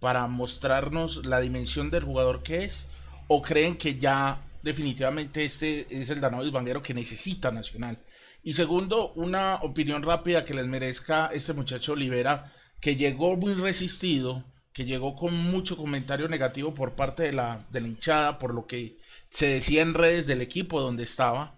para 0.00 0.26
mostrarnos 0.26 1.24
la 1.24 1.38
dimensión 1.38 1.90
del 1.90 2.02
jugador 2.02 2.42
que 2.42 2.64
es? 2.64 2.88
¿O 3.28 3.40
creen 3.40 3.76
que 3.76 4.00
ya 4.00 4.42
definitivamente 4.64 5.44
este 5.44 5.86
es 5.90 6.10
el 6.10 6.20
Danovis 6.20 6.50
Vanguero 6.50 6.82
que 6.82 6.92
necesita 6.92 7.52
Nacional? 7.52 8.00
Y 8.42 8.54
segundo, 8.54 9.12
una 9.12 9.56
opinión 9.62 10.02
rápida 10.02 10.44
que 10.44 10.54
les 10.54 10.66
merezca 10.66 11.28
este 11.32 11.52
muchacho 11.52 11.92
Olivera 11.92 12.52
que 12.84 12.96
llegó 12.96 13.34
muy 13.34 13.54
resistido, 13.54 14.44
que 14.74 14.84
llegó 14.84 15.16
con 15.16 15.34
mucho 15.34 15.74
comentario 15.74 16.28
negativo 16.28 16.74
por 16.74 16.94
parte 16.94 17.22
de 17.22 17.32
la, 17.32 17.66
de 17.70 17.80
la 17.80 17.88
hinchada, 17.88 18.38
por 18.38 18.52
lo 18.52 18.66
que 18.66 18.98
se 19.30 19.46
decía 19.46 19.80
en 19.80 19.94
redes 19.94 20.26
del 20.26 20.42
equipo 20.42 20.82
donde 20.82 21.04
estaba, 21.04 21.56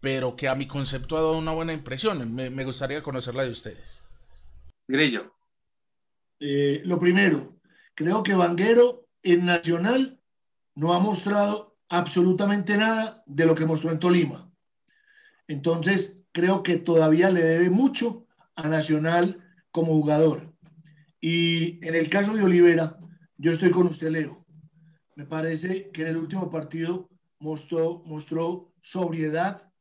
pero 0.00 0.34
que 0.34 0.48
a 0.48 0.56
mi 0.56 0.66
concepto 0.66 1.16
ha 1.16 1.20
dado 1.20 1.38
una 1.38 1.52
buena 1.52 1.72
impresión. 1.72 2.34
Me, 2.34 2.50
me 2.50 2.64
gustaría 2.64 3.04
conocerla 3.04 3.44
de 3.44 3.50
ustedes. 3.52 4.00
Grillo. 4.88 5.32
Eh, 6.40 6.82
lo 6.84 6.98
primero, 6.98 7.54
creo 7.94 8.24
que 8.24 8.34
Vanguero 8.34 9.06
en 9.22 9.44
Nacional 9.44 10.20
no 10.74 10.92
ha 10.92 10.98
mostrado 10.98 11.76
absolutamente 11.88 12.76
nada 12.76 13.22
de 13.26 13.46
lo 13.46 13.54
que 13.54 13.64
mostró 13.64 13.92
en 13.92 14.00
Tolima. 14.00 14.52
Entonces, 15.46 16.18
creo 16.32 16.64
que 16.64 16.78
todavía 16.78 17.30
le 17.30 17.44
debe 17.44 17.70
mucho 17.70 18.26
a 18.56 18.66
Nacional 18.66 19.40
como 19.70 19.92
jugador. 19.92 20.53
Y 21.26 21.78
en 21.80 21.94
el 21.94 22.10
caso 22.10 22.34
de 22.34 22.42
Olivera, 22.42 22.98
yo 23.38 23.50
estoy 23.50 23.70
con 23.70 23.86
usted, 23.86 24.10
Leo. 24.10 24.44
Me 25.16 25.24
parece 25.24 25.88
que 25.90 26.02
en 26.02 26.08
el 26.08 26.18
último 26.18 26.50
partido 26.50 27.08
mostró, 27.38 28.02
mostró 28.04 28.74
sobriedad, 28.82 29.72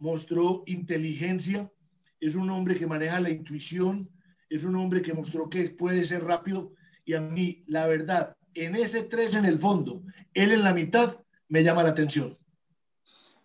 mostró 0.00 0.64
inteligencia, 0.66 1.70
es 2.18 2.34
un 2.34 2.50
hombre 2.50 2.74
que 2.74 2.88
maneja 2.88 3.20
la 3.20 3.30
intuición, 3.30 4.10
es 4.50 4.64
un 4.64 4.74
hombre 4.74 5.00
que 5.00 5.14
mostró 5.14 5.48
que 5.48 5.70
puede 5.70 6.04
ser 6.04 6.24
rápido 6.24 6.72
y 7.04 7.14
a 7.14 7.20
mí, 7.20 7.62
la 7.68 7.86
verdad, 7.86 8.36
en 8.54 8.74
ese 8.74 9.04
3 9.04 9.36
en 9.36 9.44
el 9.44 9.60
fondo, 9.60 10.02
él 10.34 10.50
en 10.50 10.64
la 10.64 10.74
mitad, 10.74 11.16
me 11.46 11.62
llama 11.62 11.84
la 11.84 11.90
atención. 11.90 12.36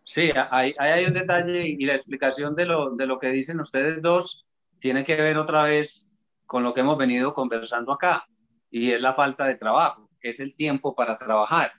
Sí, 0.06 0.32
hay, 0.50 0.74
hay 0.80 1.06
un 1.06 1.14
detalle 1.14 1.68
y 1.68 1.86
la 1.86 1.94
explicación 1.94 2.56
de 2.56 2.66
lo, 2.66 2.96
de 2.96 3.06
lo 3.06 3.20
que 3.20 3.28
dicen 3.28 3.60
ustedes 3.60 4.02
dos 4.02 4.48
tiene 4.80 5.06
que 5.06 5.18
ver 5.18 5.38
otra 5.38 5.62
vez 5.62 6.10
con 6.54 6.62
lo 6.62 6.72
que 6.72 6.82
hemos 6.82 7.00
venido 7.00 7.34
conversando 7.34 7.92
acá 7.92 8.28
y 8.70 8.92
es 8.92 9.02
la 9.02 9.16
falta 9.16 9.48
de 9.48 9.56
trabajo, 9.56 10.12
es 10.22 10.40
el 10.40 10.54
tiempo 10.54 10.94
para 10.94 11.18
trabajar. 11.18 11.72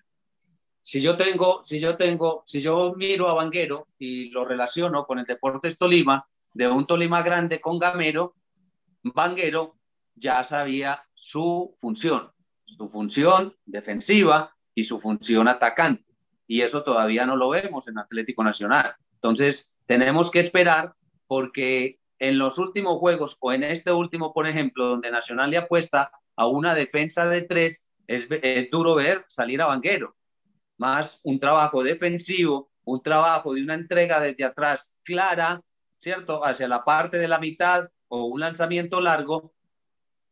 Si 0.83 1.01
yo 1.01 1.17
tengo, 1.17 1.63
si 1.63 1.79
yo 1.79 1.97
tengo, 1.97 2.43
si 2.45 2.61
yo 2.61 2.93
miro 2.97 3.29
a 3.29 3.35
Vanguero 3.35 3.87
y 4.01 4.31
lo 4.31 4.45
relaciono 4.45 5.07
con 5.07 5.21
el 5.21 5.27
Deportes 5.27 5.79
Tolima, 5.79 6.27
de 6.55 6.67
un 6.67 6.89
Tolima 6.89 7.23
grande 7.23 7.61
con 7.61 7.79
Gamero, 7.79 8.35
Vanguero 9.05 9.77
ya 10.17 10.43
sabía 10.43 11.05
su 11.15 11.73
función, 11.77 12.33
su 12.65 12.89
función 12.89 13.55
defensiva 13.65 14.57
y 14.75 14.83
su 14.83 14.99
función 14.99 15.47
atacante. 15.47 16.05
Y 16.49 16.63
eso 16.63 16.83
todavía 16.83 17.27
no 17.27 17.37
lo 17.37 17.51
vemos 17.51 17.87
en 17.87 17.99
Atlético 17.99 18.43
Nacional. 18.43 18.97
Entonces, 19.13 19.73
tenemos 19.87 20.33
que 20.33 20.41
esperar 20.41 20.97
porque 21.29 22.01
en 22.19 22.39
los 22.39 22.59
últimos 22.59 22.99
juegos 22.99 23.37
o 23.41 23.53
en 23.53 23.65
este 23.65 23.93
último, 23.93 24.33
por 24.33 24.47
ejemplo, 24.47 24.87
donde 24.87 25.11
Nacional 25.11 25.51
le 25.51 25.59
apuesta 25.59 26.11
a 26.37 26.47
una 26.47 26.75
defensa 26.75 27.27
de 27.27 27.43
tres, 27.43 27.87
es, 28.07 28.29
duro 28.71 28.95
ver 28.95 29.25
salir 29.29 29.63
a 29.63 29.67
Vanguero. 29.67 30.17
Más 30.77 31.21
un 31.23 31.41
trabajo 31.41 31.83
defensivo, 31.83 32.71
un 32.85 33.03
trabajo 33.03 33.55
de 33.55 33.63
una 33.63 33.75
entrega 33.75 34.21
desde 34.21 34.45
atrás 34.45 34.97
clara, 35.03 35.63
¿cierto? 35.99 36.45
Hacia 36.45 36.69
la 36.69 36.85
parte 36.85 37.19
de 37.19 37.29
la 37.29 37.39
mitad 37.39 37.89
o 38.09 38.25
un 38.25 38.41
lanzamiento 38.41 39.01
largo, 39.01 39.55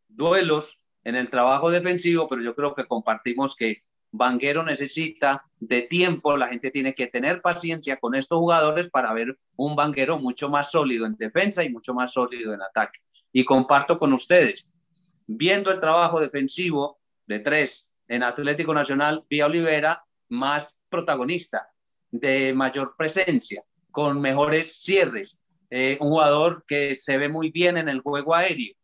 duelos 0.09 0.81
en 1.05 1.17
el 1.17 1.31
trabajo 1.31 1.71
defensivo, 1.71 2.29
pero 2.29 2.43
yo 2.43 2.55
creo 2.55 2.75
que 2.75 2.87
compartimos 2.87 3.57
que 3.57 3.83
Vanguero 4.13 4.63
necesita 4.63 5.45
de 5.59 5.83
tiempo, 5.83 6.37
la 6.37 6.49
gente 6.49 6.71
tiene 6.71 6.95
que 6.95 7.07
tener 7.07 7.41
paciencia 7.41 7.97
con 7.99 8.15
estos 8.15 8.39
jugadores 8.39 8.91
para 8.91 9.13
ver 9.15 9.39
un 9.57 9.75
Vanguero 9.75 10.19
mucho 10.19 10.51
más 10.51 10.71
sólido 10.71 11.07
en 11.07 11.17
defensa 11.17 11.65
y 11.65 11.71
mucho 11.71 11.95
más 11.95 12.13
sólido 12.13 12.53
en 12.53 12.61
ataque. 12.61 13.01
Y 13.33 13.45
comparto 13.45 13.99
con 13.99 14.13
ustedes, 14.13 14.79
viendo 15.27 15.71
el 15.71 15.81
trabajo 15.81 16.21
defensivo 16.21 17.01
de 17.27 17.39
tres 17.39 17.91
en 18.07 18.23
Atlético 18.23 18.75
Nacional, 18.75 19.25
Vía 19.31 19.47
Olivera 19.47 20.05
más 20.29 20.79
protagonista, 20.91 21.69
de 22.11 22.53
mayor 22.53 22.95
presencia, 22.97 23.65
con 23.91 24.21
mejores 24.21 24.83
cierres, 24.83 25.43
eh, 25.71 25.97
un 26.01 26.11
jugador 26.11 26.65
que 26.67 26.95
se 26.95 27.17
ve 27.17 27.31
muy 27.31 27.51
bien 27.51 27.79
en 27.79 27.89
el 27.89 28.01
juego 28.01 28.35
aéreo, 28.35 28.75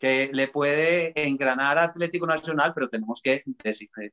que 0.00 0.30
le 0.32 0.48
puede 0.48 1.12
engranar 1.14 1.78
a 1.78 1.84
Atlético 1.84 2.26
Nacional, 2.26 2.72
pero 2.74 2.88
tenemos 2.88 3.20
que 3.22 3.44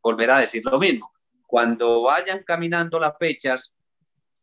volver 0.04 0.32
a 0.32 0.40
decir 0.40 0.64
lo 0.66 0.78
mismo. 0.78 1.12
Cuando 1.48 2.02
vayan 2.02 2.44
caminando 2.44 3.00
las 3.00 3.18
fechas 3.18 3.74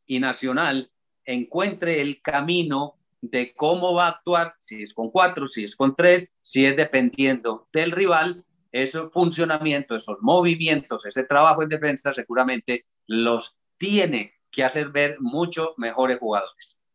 y 0.06 0.18
Nacional 0.18 0.90
encuentre 1.26 2.00
el 2.00 2.22
camino 2.22 2.96
de 3.20 3.54
cómo 3.54 3.94
va 3.94 4.06
a 4.06 4.10
actuar, 4.10 4.54
si 4.58 4.82
es 4.82 4.94
con 4.94 5.10
cuatro, 5.10 5.46
si 5.46 5.64
es 5.64 5.76
con 5.76 5.94
tres, 5.94 6.34
si 6.40 6.64
es 6.64 6.76
dependiendo 6.76 7.68
del 7.72 7.92
rival, 7.92 8.44
ese 8.72 9.08
funcionamiento, 9.10 9.94
esos 9.94 10.16
movimientos, 10.22 11.04
ese 11.04 11.24
trabajo 11.24 11.62
en 11.62 11.68
defensa, 11.68 12.14
seguramente 12.14 12.86
los 13.06 13.60
tiene 13.76 14.32
que 14.50 14.64
hacer 14.64 14.88
ver 14.88 15.18
mucho 15.20 15.74
mejores 15.76 16.18
jugadores. 16.18 16.86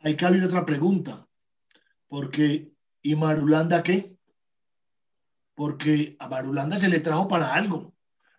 Hay 0.00 0.16
que 0.16 0.26
abrir 0.26 0.44
otra 0.44 0.66
pregunta, 0.66 1.26
porque 2.08 2.75
¿Y 3.06 3.14
Marulanda 3.14 3.84
qué? 3.84 4.16
Porque 5.54 6.16
a 6.18 6.26
Marulanda 6.28 6.76
se 6.76 6.88
le 6.88 6.98
trajo 6.98 7.28
para 7.28 7.54
algo. 7.54 7.94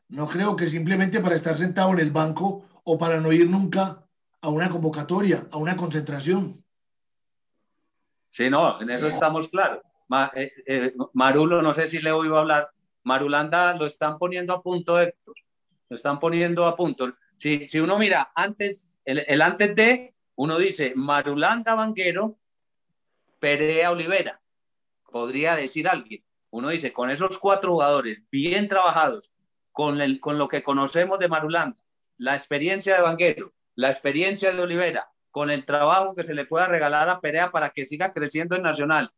No 0.09 0.27
creo 0.27 0.57
que 0.57 0.67
simplemente 0.67 1.21
para 1.21 1.37
estar 1.37 1.57
sentado 1.57 1.93
en 1.93 1.99
el 1.99 2.11
banco 2.11 2.65
o 2.83 2.97
para 2.97 3.21
no 3.21 3.31
ir 3.31 3.49
nunca 3.49 4.03
a 4.41 4.49
una 4.49 4.69
convocatoria, 4.69 5.47
a 5.51 5.57
una 5.57 5.77
concentración. 5.77 6.65
Sí, 8.27 8.49
no, 8.49 8.81
en 8.81 8.89
eso 8.89 9.07
estamos 9.07 9.47
claros. 9.47 9.83
Eh, 10.35 10.51
eh, 10.65 10.93
Marulo, 11.13 11.61
no 11.61 11.73
sé 11.73 11.87
si 11.87 12.01
le 12.01 12.11
oigo 12.11 12.37
hablar. 12.37 12.69
Marulanda 13.03 13.73
lo 13.73 13.85
están 13.85 14.17
poniendo 14.17 14.53
a 14.53 14.61
punto, 14.61 14.99
Héctor. 14.99 15.35
Lo 15.87 15.95
están 15.95 16.19
poniendo 16.19 16.65
a 16.65 16.75
punto. 16.75 17.13
Si, 17.37 17.69
si 17.69 17.79
uno 17.79 17.97
mira 17.97 18.33
antes, 18.35 18.97
el, 19.05 19.19
el 19.19 19.41
antes 19.41 19.73
de, 19.77 20.13
uno 20.35 20.57
dice 20.57 20.91
Marulanda 20.93 21.73
Vanguero, 21.73 22.37
Perea 23.39 23.91
Olivera 23.91 24.41
podría 25.11 25.55
decir 25.55 25.87
alguien. 25.87 26.23
Uno 26.49 26.69
dice, 26.69 26.93
con 26.93 27.09
esos 27.09 27.37
cuatro 27.37 27.71
jugadores 27.71 28.19
bien 28.31 28.67
trabajados, 28.67 29.31
con, 29.71 30.01
el, 30.01 30.19
con 30.19 30.37
lo 30.37 30.47
que 30.47 30.63
conocemos 30.63 31.19
de 31.19 31.27
Marulanda, 31.27 31.79
la 32.17 32.35
experiencia 32.35 32.95
de 32.95 33.01
Vanguero, 33.01 33.53
la 33.75 33.89
experiencia 33.89 34.51
de 34.51 34.61
Olivera, 34.61 35.09
con 35.31 35.51
el 35.51 35.65
trabajo 35.65 36.15
que 36.15 36.23
se 36.23 36.33
le 36.33 36.45
pueda 36.45 36.67
regalar 36.67 37.09
a 37.09 37.19
Perea 37.19 37.51
para 37.51 37.69
que 37.69 37.85
siga 37.85 38.13
creciendo 38.13 38.55
en 38.55 38.63
Nacional. 38.63 39.11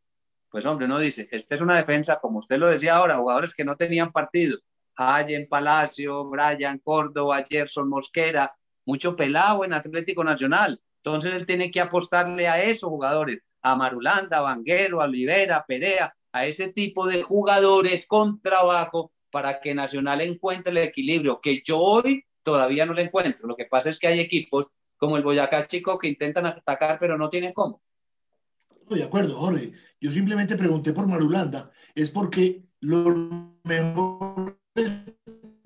Pues 0.50 0.66
hombre, 0.66 0.86
uno 0.86 0.98
dice, 0.98 1.28
esta 1.30 1.54
es 1.54 1.60
una 1.60 1.76
defensa, 1.76 2.18
como 2.20 2.40
usted 2.40 2.58
lo 2.58 2.66
decía 2.66 2.96
ahora, 2.96 3.16
jugadores 3.16 3.54
que 3.54 3.64
no 3.64 3.76
tenían 3.76 4.12
partido. 4.12 4.58
Allen 4.96 5.48
Palacio, 5.48 6.24
Brian 6.24 6.78
Córdoba, 6.80 7.42
Gerson 7.48 7.88
Mosquera, 7.88 8.54
mucho 8.84 9.16
pelado 9.16 9.64
en 9.64 9.72
Atlético 9.72 10.24
Nacional. 10.24 10.80
Entonces 10.96 11.32
él 11.34 11.46
tiene 11.46 11.70
que 11.70 11.80
apostarle 11.80 12.48
a 12.48 12.62
esos 12.62 12.90
jugadores 12.90 13.40
a 13.62 13.76
Marulanda, 13.76 14.40
Vanguero, 14.40 15.00
a 15.00 15.04
Olivera, 15.04 15.64
Perea, 15.66 16.14
a 16.32 16.46
ese 16.46 16.72
tipo 16.72 17.06
de 17.06 17.22
jugadores 17.22 18.06
con 18.06 18.40
trabajo 18.40 19.12
para 19.30 19.60
que 19.60 19.74
Nacional 19.74 20.20
encuentre 20.20 20.72
el 20.72 20.78
equilibrio 20.78 21.40
que 21.40 21.62
yo 21.64 21.78
hoy 21.78 22.24
todavía 22.42 22.86
no 22.86 22.94
le 22.94 23.02
encuentro. 23.02 23.46
Lo 23.46 23.56
que 23.56 23.66
pasa 23.66 23.90
es 23.90 23.98
que 23.98 24.06
hay 24.06 24.20
equipos 24.20 24.76
como 24.96 25.16
el 25.16 25.22
Boyacá 25.22 25.66
Chico 25.66 25.98
que 25.98 26.08
intentan 26.08 26.46
atacar 26.46 26.98
pero 26.98 27.16
no 27.16 27.30
tienen 27.30 27.52
cómo. 27.52 27.82
De 28.88 29.04
acuerdo, 29.04 29.36
Jorge. 29.36 29.72
Yo 30.00 30.10
simplemente 30.10 30.56
pregunté 30.56 30.92
por 30.92 31.06
Marulanda. 31.06 31.70
Es 31.94 32.10
porque 32.10 32.64
los 32.80 33.14
mejores 33.64 34.54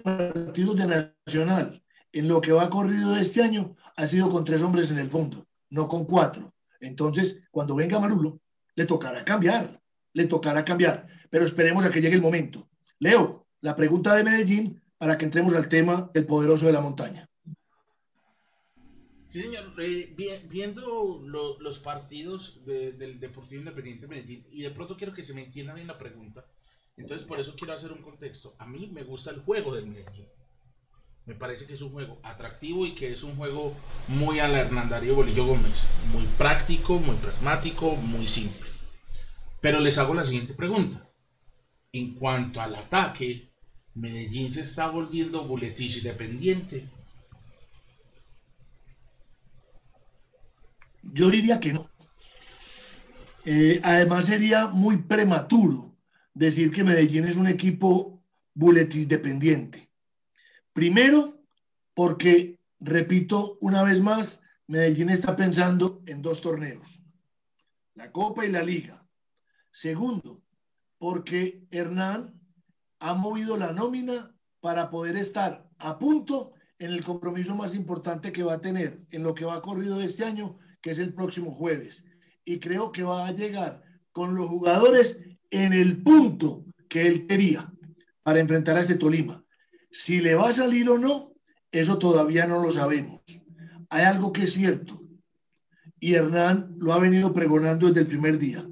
partidos 0.03 0.77
de 0.77 1.15
Nacional 1.27 1.83
en 2.13 2.29
lo 2.29 2.41
que 2.41 2.53
va 2.53 2.71
corrido 2.71 3.17
este 3.17 3.43
año 3.43 3.77
ha 3.97 4.07
sido 4.07 4.31
con 4.31 4.45
tres 4.45 4.63
hombres 4.63 4.91
en 4.91 4.99
el 4.99 5.11
fondo, 5.11 5.47
no 5.71 5.89
con 5.89 6.05
cuatro. 6.05 6.54
Entonces, 6.87 7.43
cuando 7.51 7.75
venga 7.75 7.99
Marulo, 7.99 8.41
le 8.75 8.87
tocará 8.87 9.25
cambiar, 9.25 9.81
le 10.13 10.27
tocará 10.27 10.65
cambiar, 10.65 11.07
pero 11.31 11.45
esperemos 11.45 11.85
a 11.85 11.91
que 11.91 12.01
llegue 12.01 12.17
el 12.17 12.23
momento. 12.23 12.69
Leo, 12.99 13.47
la 13.61 13.77
pregunta 13.77 14.15
de 14.15 14.25
Medellín 14.25 14.83
para 14.99 15.19
que 15.19 15.25
entremos 15.25 15.55
al 15.55 15.69
tema 15.69 16.11
del 16.15 16.27
poderoso 16.27 16.67
de 16.67 16.73
la 16.73 16.81
montaña. 16.81 17.29
Sí, 19.29 19.43
señor. 19.43 19.75
Eh, 19.79 20.15
viendo 20.49 21.21
los 21.25 21.79
partidos 21.81 22.65
del 22.65 23.19
Deportivo 23.19 23.61
Independiente 23.61 24.07
Medellín, 24.07 24.47
y 24.51 24.63
de 24.63 24.71
pronto 24.71 24.97
quiero 24.97 25.13
que 25.13 25.25
se 25.25 25.35
me 25.35 25.45
entienda 25.45 25.75
bien 25.75 25.89
la 25.89 25.99
pregunta, 25.99 26.47
entonces 26.97 27.27
por 27.27 27.41
eso 27.41 27.55
quiero 27.57 27.75
hacer 27.75 27.91
un 27.91 28.03
contexto. 28.03 28.55
A 28.59 28.67
mí 28.67 28.91
me 28.93 29.03
gusta 29.03 29.33
el 29.33 29.41
juego 29.41 29.75
del 29.75 29.87
Medellín. 29.87 30.29
Me 31.27 31.35
parece 31.35 31.67
que 31.67 31.75
es 31.75 31.81
un 31.81 31.91
juego 31.91 32.19
atractivo 32.23 32.87
y 32.87 32.95
que 32.95 33.13
es 33.13 33.23
un 33.23 33.37
juego 33.37 33.75
muy 34.09 34.41
a 34.41 34.49
la 34.49 34.61
Hernandario 34.61 35.15
Bolillo 35.15 35.47
Gómez. 35.47 35.85
Muy 36.13 36.27
práctico, 36.37 36.99
muy 36.99 37.17
pragmático, 37.17 37.97
muy 37.97 38.29
simple. 38.29 38.69
Pero 39.61 39.81
les 39.81 39.97
hago 39.97 40.13
la 40.13 40.27
siguiente 40.27 40.53
pregunta. 40.53 41.09
En 41.93 42.15
cuanto 42.15 42.61
al 42.61 42.75
ataque, 42.75 43.49
Medellín 43.95 44.51
se 44.51 44.63
está 44.63 44.89
volviendo 44.89 45.47
Buletich 45.47 46.03
dependiente. 46.03 46.91
Yo 51.03 51.31
diría 51.31 51.61
que 51.61 51.73
no. 51.73 51.89
Eh, 53.45 53.81
además 53.83 54.27
sería 54.27 54.67
muy 54.67 54.97
prematuro 54.97 55.95
decir 56.33 56.71
que 56.71 56.85
Medellín 56.85 57.27
es 57.27 57.37
un 57.37 57.47
equipo 57.47 58.23
buletis 58.55 59.09
dependiente. 59.09 59.89
Primero, 60.75 61.41
porque, 61.95 62.59
repito 62.81 63.59
una 63.61 63.85
vez 63.85 64.01
más, 64.01 64.43
Medellín 64.67 65.09
está 65.09 65.37
pensando 65.37 66.03
en 66.07 66.21
dos 66.21 66.41
torneos, 66.41 67.01
la 67.95 68.11
Copa 68.11 68.45
y 68.45 68.51
la 68.51 68.65
Liga. 68.65 69.07
Segundo, 69.71 70.43
porque 70.99 71.65
Hernán 71.71 72.41
ha 72.99 73.15
movido 73.15 73.57
la 73.57 73.73
nómina 73.73 74.37
para 74.61 74.91
poder 74.91 75.17
estar 75.17 75.71
a 75.79 75.97
punto 75.99 76.55
en 76.81 76.91
el 76.91 77.05
compromiso 77.05 77.55
más 77.55 77.77
importante 77.77 78.33
que 78.33 78.43
va 78.43 78.55
a 78.55 78.61
tener 78.61 79.01
en 79.13 79.23
lo 79.23 79.33
que 79.33 79.45
va 79.45 79.63
corrido 79.63 80.01
este 80.01 80.25
año, 80.25 80.59
que 80.83 80.91
es 80.91 80.99
el 80.99 81.15
próximo 81.15 81.53
jueves. 81.53 82.05
Y 82.45 82.59
creo 82.59 82.91
que 82.91 83.05
va 83.05 83.29
a 83.29 83.33
llegar 83.33 83.85
con 84.11 84.35
los 84.35 84.49
jugadores 84.49 85.21
en 85.51 85.73
el 85.73 86.03
punto 86.03 86.65
que 86.89 87.07
él 87.07 87.29
quería 87.29 87.73
para 88.25 88.41
enfrentar 88.41 88.77
a 88.77 88.81
este 88.81 88.97
Tolima. 88.97 89.44
Si 89.97 90.21
le 90.21 90.35
va 90.35 90.49
a 90.49 90.53
salir 90.53 90.91
o 90.91 90.99
no, 90.99 91.35
eso 91.71 91.99
todavía 91.99 92.49
no 92.49 92.61
lo 92.61 92.73
sabemos. 92.73 93.23
Hay 93.91 94.03
algo 94.03 94.33
que 94.33 94.43
es 94.43 94.53
cierto, 94.53 95.01
y 96.01 96.15
Hernán 96.15 96.75
lo 96.81 96.93
ha 96.93 96.99
venido 96.99 97.33
pregonando 97.33 97.87
desde 97.87 98.01
el 98.01 98.09
primer 98.09 98.39
día. 98.39 98.69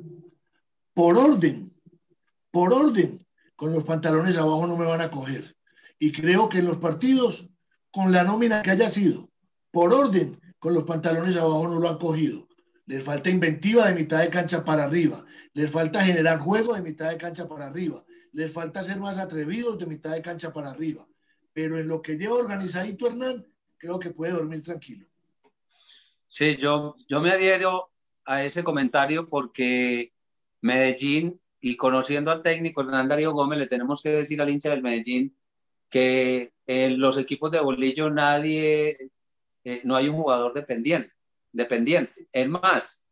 Por 0.95 1.17
orden, 1.17 1.73
por 2.51 2.73
orden, 2.73 3.25
con 3.55 3.73
los 3.73 3.85
pantalones 3.85 4.37
abajo 4.37 4.67
no 4.67 4.77
me 4.77 4.85
van 4.85 5.01
a 5.01 5.13
coger. 5.13 5.57
Y 6.01 6.11
creo 6.11 6.49
que 6.49 6.59
en 6.59 6.65
los 6.65 6.79
partidos 6.79 7.49
con 7.93 8.11
la 8.11 8.25
nómina 8.25 8.63
que 8.63 8.73
haya 8.73 8.91
sido, 8.91 9.31
por 9.71 9.95
orden, 9.95 10.41
con 10.59 10.75
los 10.75 10.83
pantalones 10.83 11.37
abajo 11.37 11.69
no 11.69 11.79
lo 11.79 11.89
han 11.89 11.99
cogido. 11.99 12.49
Les 12.87 13.05
falta 13.05 13.31
inventiva 13.31 13.87
de 13.87 13.95
mitad 13.95 14.21
de 14.21 14.29
cancha 14.29 14.65
para 14.65 14.85
arriba. 14.85 15.25
Les 15.55 15.71
falta 15.71 16.05
generar 16.05 16.41
juego 16.41 16.75
de 16.75 16.83
mitad 16.83 17.11
de 17.11 17.17
cancha 17.17 17.47
para 17.47 17.67
arriba. 17.67 18.05
Les 18.33 18.51
falta 18.51 18.83
ser 18.83 18.99
más 18.99 19.19
atrevidos 19.19 19.79
de 19.79 19.87
mitad 19.87 20.11
de 20.11 20.21
cancha 20.21 20.53
para 20.53 20.71
arriba. 20.71 21.07
Pero 21.53 21.79
en 21.79 21.89
lo 21.89 22.01
que 22.01 22.17
lleva 22.17 22.37
organizadito 22.37 23.07
Hernán, 23.07 23.47
creo 23.77 23.99
que 23.99 24.11
puede 24.11 24.33
dormir 24.33 24.63
tranquilo. 24.63 25.07
Sí, 26.29 26.57
yo, 26.57 26.97
yo 27.09 27.21
me 27.21 27.31
adhiero 27.31 27.91
a 28.25 28.43
ese 28.43 28.65
comentario 28.65 29.29
porque 29.29 30.13
Medellín, 30.61 31.41
y 31.61 31.77
conociendo 31.77 32.31
al 32.31 32.43
técnico 32.43 32.81
Hernán 32.81 33.09
Darío 33.09 33.33
Gómez, 33.33 33.59
le 33.59 33.67
tenemos 33.67 34.03
que 34.03 34.11
decir 34.11 34.41
al 34.41 34.49
hincha 34.49 34.71
del 34.71 34.83
Medellín 34.83 35.37
que 35.91 36.55
en 36.67 36.99
los 36.99 37.19
equipos 37.19 37.51
de 37.51 37.61
bolillo 37.61 38.09
nadie, 38.09 39.11
eh, 39.65 39.83
no 39.85 39.95
hay 39.95 40.09
un 40.09 40.17
jugador 40.17 40.55
dependiente. 40.55 41.13
dependiente. 41.53 42.29
Es 42.33 42.49
más, 42.49 43.07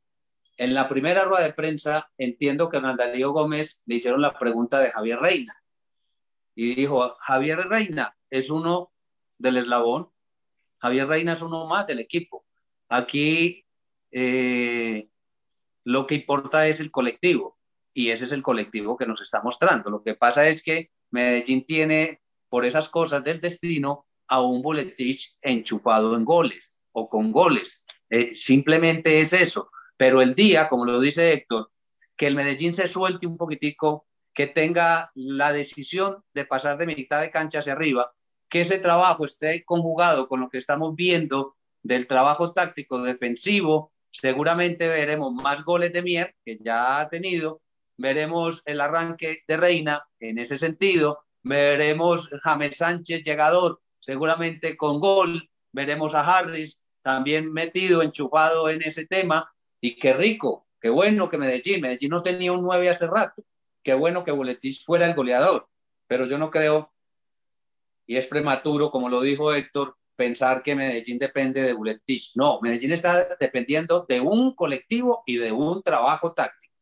en 0.57 0.74
la 0.74 0.88
primera 0.88 1.24
rueda 1.24 1.44
de 1.44 1.53
prensa 1.53 2.11
entiendo 2.16 2.70
que 2.70 2.79
a 2.79 2.81
Darío 2.96 3.33
Gómez 3.33 3.83
le 3.87 3.96
hicieron 3.96 4.22
la 4.22 4.38
pregunta 4.38 4.79
de 4.79 4.90
Javier 4.90 5.18
Reina 5.20 5.55
y 6.55 6.74
dijo, 6.74 7.16
Javier 7.20 7.59
Reina 7.68 8.16
es 8.31 8.51
uno 8.51 8.93
del 9.38 9.59
eslabón, 9.59 10.11
Javier 10.79 11.09
Reina 11.09 11.35
es 11.35 11.43
uno 11.43 11.66
más 11.66 11.87
del 11.87 12.01
equipo. 12.01 12.45
Aquí 12.88 13.64
eh, 14.11 15.09
lo 15.85 16.07
que 16.07 16.14
importa 16.14 16.66
es 16.66 16.81
el 16.81 16.90
colectivo 16.90 17.59
y 17.93 18.11
ese 18.11 18.25
es 18.25 18.33
el 18.33 18.43
colectivo 18.43 18.97
que 18.97 19.07
nos 19.07 19.21
está 19.21 19.43
mostrando. 19.43 19.90
Lo 19.90 20.03
que 20.03 20.14
pasa 20.14 20.49
es 20.49 20.62
que 20.62 20.90
Medellín 21.11 21.64
tiene 21.66 22.21
por 22.49 22.64
esas 22.64 22.88
cosas 22.88 23.23
del 23.25 23.40
destino 23.40 24.07
a 24.27 24.40
un 24.40 24.62
Boletich 24.62 25.37
enchupado 25.43 26.16
en 26.16 26.25
goles 26.25 26.81
o 26.93 27.09
con 27.09 27.33
goles. 27.33 27.87
Eh, 28.09 28.35
simplemente 28.35 29.21
es 29.21 29.33
eso. 29.33 29.71
Pero 29.97 30.23
el 30.23 30.35
día, 30.35 30.69
como 30.69 30.87
lo 30.87 30.99
dice 31.01 31.33
Héctor, 31.33 31.71
que 32.16 32.27
el 32.27 32.35
Medellín 32.35 32.73
se 32.73 32.88
suelte 32.88 33.27
un 33.27 33.37
poquitico, 33.37 34.07
que 34.33 34.47
tenga 34.47 35.11
la 35.14 35.53
decisión 35.53 36.23
de 36.33 36.47
pasar 36.47 36.79
de 36.79 36.87
mitad 36.87 37.21
de 37.21 37.31
cancha 37.31 37.59
hacia 37.59 37.73
arriba, 37.73 38.12
que 38.50 38.62
ese 38.62 38.78
trabajo 38.78 39.24
esté 39.24 39.64
conjugado 39.64 40.28
con 40.28 40.40
lo 40.40 40.50
que 40.50 40.58
estamos 40.58 40.94
viendo 40.94 41.56
del 41.82 42.06
trabajo 42.06 42.52
táctico 42.52 43.00
defensivo, 43.00 43.92
seguramente 44.10 44.88
veremos 44.88 45.32
más 45.32 45.64
goles 45.64 45.92
de 45.92 46.02
Mier, 46.02 46.34
que 46.44 46.58
ya 46.58 47.00
ha 47.00 47.08
tenido, 47.08 47.62
veremos 47.96 48.62
el 48.66 48.80
arranque 48.80 49.44
de 49.46 49.56
Reina 49.56 50.04
en 50.18 50.38
ese 50.38 50.58
sentido, 50.58 51.20
veremos 51.42 52.28
James 52.42 52.76
Sánchez 52.76 53.22
llegador, 53.22 53.80
seguramente 54.00 54.76
con 54.76 55.00
gol, 55.00 55.48
veremos 55.72 56.14
a 56.14 56.22
Harris 56.22 56.82
también 57.02 57.52
metido, 57.52 58.02
enchufado 58.02 58.68
en 58.68 58.82
ese 58.82 59.06
tema, 59.06 59.50
y 59.80 59.96
qué 59.96 60.12
rico, 60.12 60.66
qué 60.80 60.90
bueno 60.90 61.28
que 61.28 61.38
Medellín, 61.38 61.80
Medellín 61.80 62.10
no 62.10 62.22
tenía 62.22 62.52
un 62.52 62.62
9 62.62 62.90
hace 62.90 63.06
rato, 63.06 63.42
qué 63.82 63.94
bueno 63.94 64.24
que 64.24 64.32
Boletich 64.32 64.84
fuera 64.84 65.06
el 65.06 65.14
goleador, 65.14 65.68
pero 66.06 66.26
yo 66.26 66.36
no 66.36 66.50
creo, 66.50 66.89
y 68.11 68.16
es 68.16 68.27
prematuro, 68.27 68.90
como 68.90 69.09
lo 69.09 69.23
dijo 69.23 69.55
Héctor, 69.55 69.96
pensar 70.16 70.64
que 70.64 70.75
Medellín 70.75 71.16
depende 71.16 71.62
de 71.62 71.73
Buletich. 71.73 72.33
No, 72.35 72.61
Medellín 72.61 72.90
está 72.90 73.37
dependiendo 73.38 74.05
de 74.09 74.20
un 74.20 74.53
colectivo 74.57 75.23
y 75.27 75.37
de 75.37 75.53
un 75.53 75.81
trabajo 75.81 76.35
táctico. 76.35 76.75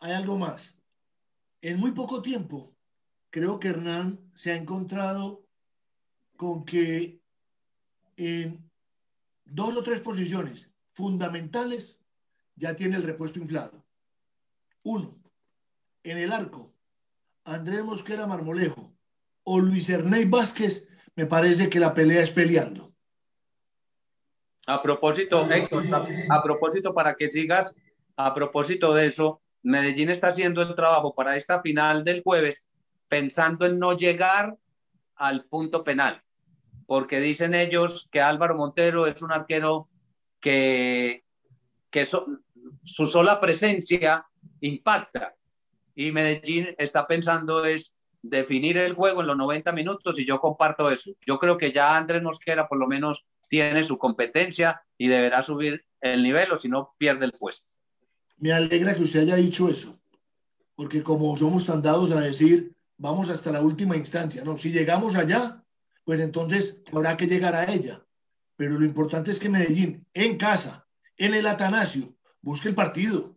Hay 0.00 0.10
algo 0.10 0.36
más. 0.36 0.82
En 1.60 1.78
muy 1.78 1.92
poco 1.92 2.22
tiempo, 2.22 2.74
creo 3.30 3.60
que 3.60 3.68
Hernán 3.68 4.18
se 4.34 4.50
ha 4.50 4.56
encontrado 4.56 5.46
con 6.36 6.64
que 6.64 7.20
en 8.16 8.68
dos 9.44 9.76
o 9.76 9.82
tres 9.84 10.00
posiciones 10.00 10.72
fundamentales 10.92 12.00
ya 12.56 12.74
tiene 12.74 12.96
el 12.96 13.04
repuesto 13.04 13.38
inflado. 13.38 13.86
Uno, 14.82 15.22
en 16.02 16.18
el 16.18 16.32
arco, 16.32 16.74
Andrés 17.44 17.84
Mosquera 17.84 18.26
Marmolejo 18.26 18.91
o 19.44 19.60
Luis 19.60 19.88
Ernei 19.88 20.24
Vázquez, 20.24 20.88
me 21.16 21.26
parece 21.26 21.68
que 21.68 21.80
la 21.80 21.94
pelea 21.94 22.22
es 22.22 22.30
peleando. 22.30 22.92
A 24.66 24.80
propósito, 24.80 25.48
Héctor, 25.50 25.84
a 26.28 26.42
propósito, 26.42 26.94
para 26.94 27.14
que 27.14 27.28
sigas, 27.28 27.76
a 28.16 28.32
propósito 28.32 28.94
de 28.94 29.06
eso, 29.06 29.40
Medellín 29.62 30.10
está 30.10 30.28
haciendo 30.28 30.62
el 30.62 30.74
trabajo 30.74 31.14
para 31.14 31.36
esta 31.36 31.60
final 31.62 32.04
del 32.04 32.22
jueves 32.22 32.68
pensando 33.08 33.66
en 33.66 33.78
no 33.78 33.96
llegar 33.96 34.56
al 35.16 35.44
punto 35.44 35.84
penal, 35.84 36.22
porque 36.86 37.20
dicen 37.20 37.54
ellos 37.54 38.08
que 38.10 38.20
Álvaro 38.20 38.56
Montero 38.56 39.06
es 39.06 39.20
un 39.22 39.32
arquero 39.32 39.88
que, 40.40 41.24
que 41.90 42.06
su 42.06 43.06
sola 43.06 43.40
presencia 43.40 44.24
impacta 44.60 45.34
y 45.94 46.10
Medellín 46.10 46.74
está 46.78 47.06
pensando 47.06 47.64
es 47.64 47.94
definir 48.22 48.78
el 48.78 48.94
juego 48.94 49.20
en 49.20 49.26
los 49.26 49.36
90 49.36 49.72
minutos 49.72 50.18
y 50.18 50.24
yo 50.24 50.40
comparto 50.40 50.90
eso. 50.90 51.12
Yo 51.26 51.38
creo 51.38 51.58
que 51.58 51.72
ya 51.72 51.96
Andrés 51.96 52.22
Mosquera 52.22 52.68
por 52.68 52.78
lo 52.78 52.86
menos 52.86 53.24
tiene 53.48 53.84
su 53.84 53.98
competencia 53.98 54.82
y 54.96 55.08
deberá 55.08 55.42
subir 55.42 55.84
el 56.00 56.22
nivel 56.22 56.52
o 56.52 56.56
si 56.56 56.68
no 56.68 56.94
pierde 56.98 57.26
el 57.26 57.32
puesto. 57.32 57.78
Me 58.38 58.52
alegra 58.52 58.94
que 58.94 59.02
usted 59.02 59.20
haya 59.20 59.36
dicho 59.36 59.68
eso, 59.68 60.00
porque 60.74 61.02
como 61.02 61.36
somos 61.36 61.66
tan 61.66 61.82
dados 61.82 62.10
a 62.12 62.20
decir 62.20 62.74
vamos 62.96 63.28
hasta 63.30 63.50
la 63.50 63.60
última 63.60 63.96
instancia. 63.96 64.44
No, 64.44 64.56
si 64.56 64.70
llegamos 64.70 65.16
allá, 65.16 65.62
pues 66.04 66.20
entonces 66.20 66.82
habrá 66.92 67.16
que 67.16 67.26
llegar 67.26 67.54
a 67.54 67.70
ella. 67.72 68.04
Pero 68.56 68.78
lo 68.78 68.84
importante 68.84 69.32
es 69.32 69.40
que 69.40 69.48
Medellín, 69.48 70.06
en 70.14 70.38
casa, 70.38 70.86
en 71.16 71.34
el 71.34 71.46
Atanasio, 71.46 72.14
busque 72.40 72.68
el 72.68 72.74
partido. 72.74 73.36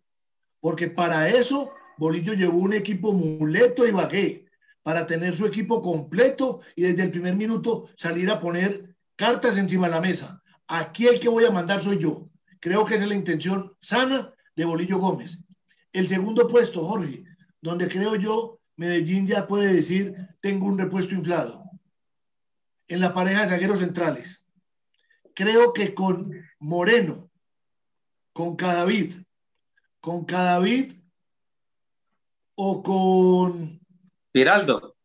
Porque 0.59 0.87
para 0.87 1.29
eso 1.29 1.71
Bolillo 1.97 2.33
llevó 2.33 2.57
un 2.57 2.73
equipo 2.73 3.11
muleto 3.11 3.87
y 3.87 3.91
bagué, 3.91 4.44
para 4.85 5.07
tener 5.07 5.35
su 5.35 5.47
equipo 5.47 5.81
completo 5.81 6.61
y 6.75 6.83
desde 6.83 7.01
el 7.01 7.09
primer 7.09 7.35
minuto 7.35 7.89
salir 7.97 8.29
a 8.29 8.39
poner 8.39 8.95
cartas 9.15 9.57
encima 9.57 9.87
de 9.87 9.95
la 9.95 9.99
mesa. 9.99 10.43
Aquí 10.67 11.07
el 11.07 11.19
que 11.19 11.27
voy 11.27 11.43
a 11.43 11.49
mandar 11.49 11.81
soy 11.81 11.97
yo. 11.97 12.29
Creo 12.59 12.85
que 12.85 12.93
es 12.93 13.07
la 13.07 13.15
intención 13.15 13.75
sana 13.81 14.31
de 14.55 14.63
Bolillo 14.63 14.99
Gómez. 14.99 15.43
El 15.91 16.07
segundo 16.07 16.47
puesto, 16.47 16.85
Jorge, 16.85 17.23
donde 17.61 17.87
creo 17.87 18.15
yo 18.15 18.59
Medellín 18.75 19.25
ya 19.25 19.47
puede 19.47 19.73
decir, 19.73 20.15
tengo 20.39 20.67
un 20.67 20.77
repuesto 20.77 21.15
inflado. 21.15 21.63
En 22.87 22.99
la 22.99 23.11
pareja 23.11 23.41
de 23.41 23.49
zagueros 23.49 23.79
centrales. 23.79 24.45
Creo 25.33 25.73
que 25.73 25.95
con 25.95 26.31
Moreno, 26.59 27.31
con 28.33 28.55
Cadavid, 28.55 29.15
con 29.99 30.25
Cadavid 30.25 30.93
o 32.53 32.83
con... 32.83 33.83
Giraldo. 34.35 34.97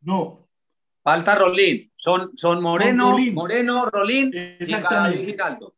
No. 0.00 0.48
Falta 1.02 1.34
Rolín. 1.34 1.92
Son, 1.96 2.32
son 2.34 2.62
Moreno, 2.62 3.18
Moreno, 3.32 3.84
Rolín 3.84 4.30
Exactamente. 4.32 5.22
y 5.22 5.26
Giraldo. 5.26 5.76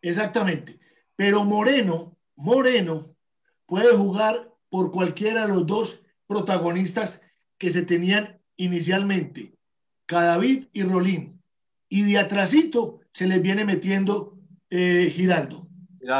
Exactamente. 0.00 0.80
Pero 1.14 1.44
Moreno, 1.44 2.16
Moreno 2.36 3.14
puede 3.66 3.94
jugar 3.94 4.50
por 4.70 4.90
cualquiera 4.90 5.42
de 5.42 5.48
los 5.48 5.66
dos 5.66 6.02
protagonistas 6.26 7.20
que 7.58 7.70
se 7.70 7.82
tenían 7.84 8.40
inicialmente, 8.56 9.54
Cadavid 10.06 10.68
y 10.72 10.84
Rolín. 10.84 11.42
Y 11.90 12.10
de 12.10 12.18
atrasito 12.18 13.00
se 13.12 13.26
les 13.26 13.42
viene 13.42 13.66
metiendo 13.66 14.38
eh, 14.70 15.12
Giraldo, 15.14 15.68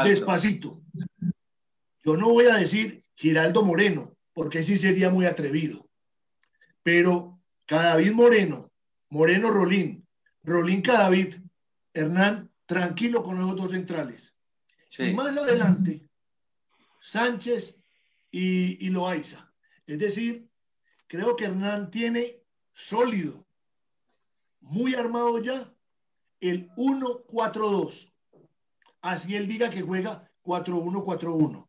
despacito. 0.03 0.79
Yo 2.05 2.17
no 2.17 2.29
voy 2.29 2.45
a 2.45 2.55
decir 2.55 3.03
Giraldo 3.15 3.63
Moreno, 3.63 4.15
porque 4.33 4.63
sí 4.63 4.77
sería 4.77 5.09
muy 5.09 5.25
atrevido. 5.25 5.89
Pero 6.83 7.39
Cadavid 7.65 8.13
Moreno, 8.13 8.71
Moreno 9.09 9.51
Rolín, 9.51 10.07
Rolín 10.43 10.81
Cadavid, 10.81 11.35
Hernán, 11.93 12.51
tranquilo 12.65 13.23
con 13.23 13.37
los 13.37 13.55
dos 13.55 13.71
centrales. 13.71 14.35
Y 14.97 15.13
más 15.13 15.37
adelante, 15.37 16.07
Sánchez 17.01 17.79
y, 18.31 18.85
y 18.85 18.89
Loaiza. 18.89 19.51
Es 19.87 19.99
decir, 19.99 20.49
creo 21.07 21.35
que 21.35 21.45
Hernán 21.45 21.89
tiene 21.89 22.41
sólido, 22.73 23.45
muy 24.61 24.95
armado 24.95 25.41
ya, 25.41 25.73
el 26.39 26.69
1-4-2. 26.75 28.13
Así 29.01 29.35
él 29.35 29.47
diga 29.47 29.69
que 29.69 29.81
juega 29.81 30.29
4-1-4-1. 30.43 31.68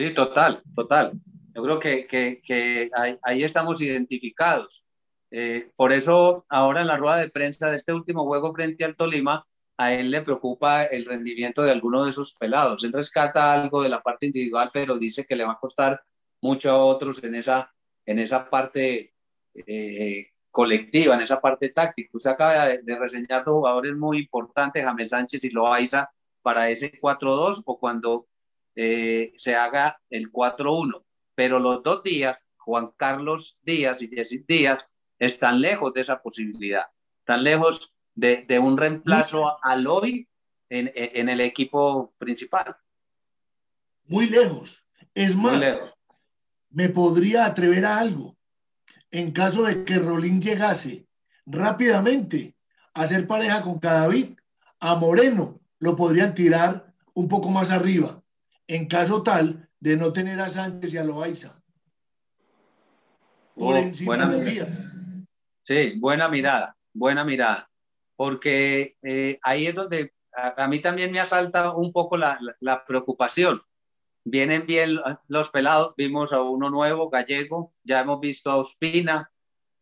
Sí, 0.00 0.14
total, 0.14 0.62
total. 0.74 1.12
Yo 1.54 1.62
creo 1.62 1.78
que, 1.78 2.06
que, 2.06 2.90
ahí, 3.22 3.44
estamos 3.44 3.82
identificados. 3.82 4.86
Eh, 5.30 5.72
por 5.76 5.92
eso 5.92 6.46
ahora 6.48 6.80
en 6.80 6.86
la 6.86 6.96
rueda 6.96 7.18
de 7.18 7.28
prensa 7.28 7.68
de 7.68 7.76
este 7.76 7.92
último 7.92 8.24
juego 8.24 8.54
frente 8.54 8.86
al 8.86 8.96
Tolima, 8.96 9.46
a 9.76 9.92
él 9.92 10.10
le 10.10 10.22
preocupa 10.22 10.84
el 10.84 11.04
rendimiento 11.04 11.62
de 11.62 11.72
alguno 11.72 12.02
de 12.02 12.12
esos 12.12 12.34
pelados. 12.34 12.82
Él 12.82 12.94
rescata 12.94 13.52
algo 13.52 13.82
de 13.82 13.90
la 13.90 14.00
parte 14.00 14.24
individual, 14.24 14.70
pero 14.72 14.98
dice 14.98 15.26
que 15.26 15.36
le 15.36 15.44
va 15.44 15.52
a 15.52 15.58
costar 15.60 16.00
mucho 16.40 16.70
a 16.70 16.78
otros 16.78 17.22
en 17.22 17.34
esa, 17.34 17.70
en 18.06 18.20
esa 18.20 18.48
parte 18.48 19.12
eh, 19.54 20.28
colectiva, 20.50 21.14
en 21.14 21.20
esa 21.20 21.42
parte 21.42 21.68
táctica. 21.68 22.08
Usted 22.14 22.30
acaba 22.30 22.68
de, 22.68 22.98
reseñar 22.98 23.44
dos 23.44 23.56
jugadores 23.56 23.94
muy 23.94 24.20
importantes, 24.20 24.82
James 24.82 25.10
Sánchez 25.10 25.44
y 25.44 25.50
Loaiza, 25.50 26.08
para 26.40 26.70
ese 26.70 26.90
4-2 26.98 27.64
o 27.66 27.78
cuando 27.78 28.29
eh, 28.74 29.32
se 29.36 29.54
haga 29.54 30.00
el 30.10 30.30
4-1. 30.32 31.02
Pero 31.34 31.58
los 31.58 31.82
dos 31.82 32.02
días, 32.02 32.46
Juan 32.56 32.90
Carlos 32.96 33.58
Díaz 33.62 34.02
y 34.02 34.08
Jesse 34.08 34.44
Díaz, 34.46 34.80
están 35.18 35.60
lejos 35.60 35.92
de 35.92 36.00
esa 36.00 36.22
posibilidad, 36.22 36.86
están 37.18 37.44
lejos 37.44 37.94
de, 38.14 38.44
de 38.46 38.58
un 38.58 38.76
reemplazo 38.76 39.62
al 39.62 39.86
hoy 39.86 40.28
en, 40.68 40.90
en, 40.94 41.28
el 41.28 41.40
equipo 41.40 42.14
principal. 42.18 42.76
Muy 44.06 44.28
lejos. 44.28 44.86
Es 45.14 45.36
más, 45.36 45.82
me 46.70 46.88
podría 46.88 47.46
atrever 47.46 47.84
a 47.84 47.98
algo. 47.98 48.36
En 49.10 49.32
caso 49.32 49.64
de 49.64 49.84
que 49.84 49.98
Rolín 49.98 50.40
llegase 50.40 51.06
rápidamente 51.44 52.54
a 52.94 53.06
ser 53.06 53.26
pareja 53.26 53.62
con 53.62 53.78
Cadavid, 53.78 54.38
a 54.78 54.94
Moreno 54.94 55.60
lo 55.80 55.96
podrían 55.96 56.34
tirar 56.34 56.94
un 57.14 57.28
poco 57.28 57.50
más 57.50 57.70
arriba 57.70 58.19
en 58.70 58.86
caso 58.86 59.22
tal 59.24 59.68
de 59.80 59.96
no 59.96 60.12
tener 60.12 60.40
a 60.40 60.48
Sánchez 60.48 60.94
y 60.94 60.98
a 60.98 61.04
Loaiza. 61.04 61.60
Por 63.56 63.74
oh, 63.74 63.78
encima 63.78 64.26
de 64.26 64.44
Díaz. 64.44 64.86
Sí, 65.64 65.94
buena 65.98 66.28
mirada, 66.28 66.76
buena 66.92 67.24
mirada. 67.24 67.68
Porque 68.14 68.96
eh, 69.02 69.40
ahí 69.42 69.66
es 69.66 69.74
donde 69.74 70.12
a, 70.32 70.68
mí 70.68 70.78
también 70.80 71.10
me 71.10 71.18
asalta 71.18 71.72
un 71.72 71.92
poco 71.92 72.16
la, 72.16 72.38
preocupación. 72.86 73.60
Vienen 74.22 74.66
bien 74.66 75.00
los 75.26 75.48
pelados, 75.48 75.94
vimos 75.96 76.32
a 76.32 76.40
uno 76.40 76.70
nuevo, 76.70 77.10
gallego, 77.10 77.72
ya 77.82 78.00
hemos 78.00 78.20
visto 78.20 78.52
a 78.52 78.56
Ospina, 78.56 79.32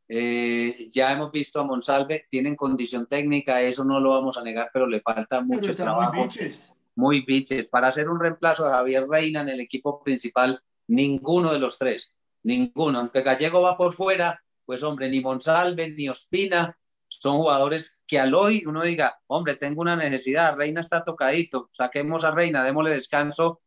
eh, 0.09 0.88
ya 0.90 1.12
hemos 1.12 1.31
visto 1.31 1.61
a 1.61 1.64
Monsalve, 1.64 2.27
tienen 2.31 2.57
condición 2.57 3.07
técnica, 3.07 3.61
eso 3.61 3.85
no 3.85 4.01
lo 4.01 4.11
vamos 4.11 4.38
a 4.38 4.42
negar, 4.42 4.70
pero 4.72 4.87
le 4.87 5.01
falta 5.03 5.42
mucho 5.42 5.77
trabajo 5.77 6.14
muy 6.14 6.22
biches. 6.22 6.72
Para 7.70 7.88
hacer 7.88 8.08
un 8.08 8.18
reemplazo 8.18 8.64
de 8.64 8.72
Javier 8.72 9.06
Reina 9.08 9.42
en 9.42 9.48
el 9.48 9.61
equipo 9.61 10.02
principal, 10.02 10.61
ninguno 10.88 11.52
de 11.52 11.61
los 11.61 11.78
tres, 11.78 12.18
ninguno. 12.42 12.98
Aunque 12.98 13.22
Gallego 13.22 13.62
va 13.62 13.76
por 13.76 13.92
fuera, 13.92 14.42
pues 14.64 14.82
hombre, 14.82 15.08
ni 15.08 15.20
Monsalve 15.20 15.90
ni 15.90 16.08
Ospina 16.08 16.76
son 17.06 17.38
jugadores 17.38 18.02
que 18.06 18.18
al 18.18 18.34
hoy 18.34 18.64
uno 18.66 18.82
diga, 18.82 19.18
hombre, 19.28 19.54
tengo 19.54 19.80
una 19.80 19.96
necesidad, 19.96 20.56
Reina 20.56 20.80
está 20.80 21.04
tocadito, 21.04 21.70
saquemos 21.72 22.24
a 22.24 22.32
Reina, 22.32 22.64
démosle 22.64 22.90
descanso 22.90 23.61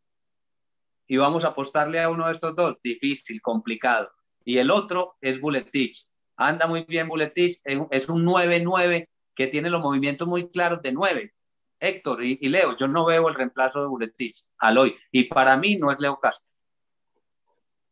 y 1.08 1.18
vamos 1.18 1.46
a 1.46 1.50
apostarle 1.50 2.02
a 2.02 2.10
uno 2.10 2.28
de 2.28 2.34
estos 2.34 2.56
dos. 2.56 2.78
Difícil, 2.84 3.42
complicado. 3.42 4.12
Y 4.44 4.58
el 4.58 4.72
otro 4.72 5.16
es 5.22 5.40
Buletich. 5.40 6.08
Anda 6.36 6.68
muy 6.68 6.84
bien 6.84 7.08
Buletich, 7.08 7.62
es 7.64 8.10
un 8.10 8.26
9-9 8.26 9.08
que 9.36 9.48
tiene 9.48 9.70
los 9.70 9.82
movimientos 9.82 10.28
muy 10.28 10.50
claros 10.50 10.82
de 10.82 10.92
9 10.92 11.34
Héctor 11.82 12.24
y, 12.24 12.38
Leo, 12.48 12.78
yo 12.78 12.88
no 12.88 13.06
veo 13.06 13.28
el 13.28 13.36
reemplazo 13.36 13.82
de 13.82 13.88
Buletich 13.88 14.36
al 14.60 14.78
hoy. 14.78 14.96
Y 15.12 15.24
para 15.24 15.58
mí 15.58 15.78
no 15.78 15.92
es 15.92 16.00
Leo 16.00 16.20
Castro. 16.20 16.54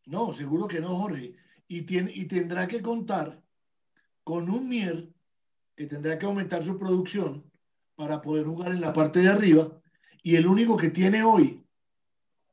No, 0.05 0.31
seguro 0.31 0.67
que 0.67 0.79
no, 0.79 0.89
Jorge. 0.89 1.35
Y, 1.67 1.81
tiene, 1.81 2.11
y 2.13 2.25
tendrá 2.25 2.67
que 2.67 2.81
contar 2.81 3.41
con 4.23 4.47
un 4.49 4.69
Mier 4.69 5.09
que 5.75 5.87
tendrá 5.87 6.19
que 6.19 6.27
aumentar 6.27 6.63
su 6.63 6.77
producción 6.77 7.43
para 7.95 8.21
poder 8.21 8.45
jugar 8.45 8.71
en 8.71 8.81
la 8.81 8.93
parte 8.93 9.21
de 9.21 9.29
arriba. 9.29 9.67
Y 10.21 10.35
el 10.35 10.45
único 10.45 10.77
que 10.77 10.89
tiene 10.89 11.23
hoy, 11.23 11.65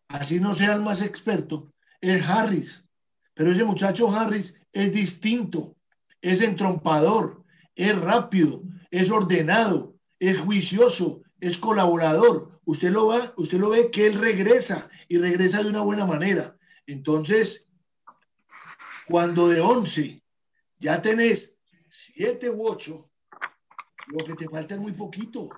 así 0.09 0.41
no 0.41 0.55
sea 0.55 0.73
el 0.73 0.81
más 0.81 1.03
experto, 1.03 1.71
es 2.01 2.27
Harris. 2.27 2.89
Pero 3.35 3.53
ese 3.53 3.65
muchacho 3.65 4.11
Harris 4.11 4.59
es 4.73 4.93
distinto, 4.93 5.77
es 6.23 6.41
entrompador, 6.41 7.45
es 7.75 8.01
rápido, 8.01 8.63
es 8.91 9.11
ordenado, 9.11 9.97
es 10.19 10.39
juicioso, 10.39 11.23
es 11.41 11.59
colaborador. 11.59 12.61
Usted 12.65 12.91
lo, 12.91 13.09
va, 13.09 13.33
usted 13.37 13.59
lo 13.59 13.71
ve 13.71 13.91
que 13.91 14.07
él 14.07 14.19
regresa 14.19 14.91
y 15.09 15.19
regresa 15.19 15.63
de 15.63 15.69
una 15.69 15.83
buena 15.83 16.05
manera. 16.05 16.57
Entonces, 16.87 17.69
cuando 19.07 19.49
de 19.49 19.61
11 19.61 20.23
ya 20.79 21.01
tenés 21.01 21.57
7 21.91 22.51
u 22.51 22.69
8, 22.69 23.11
lo 24.09 24.25
que 24.25 24.35
te 24.35 24.49
falta 24.49 24.75
es 24.75 24.81
muy 24.81 24.93
poquito. 24.93 25.49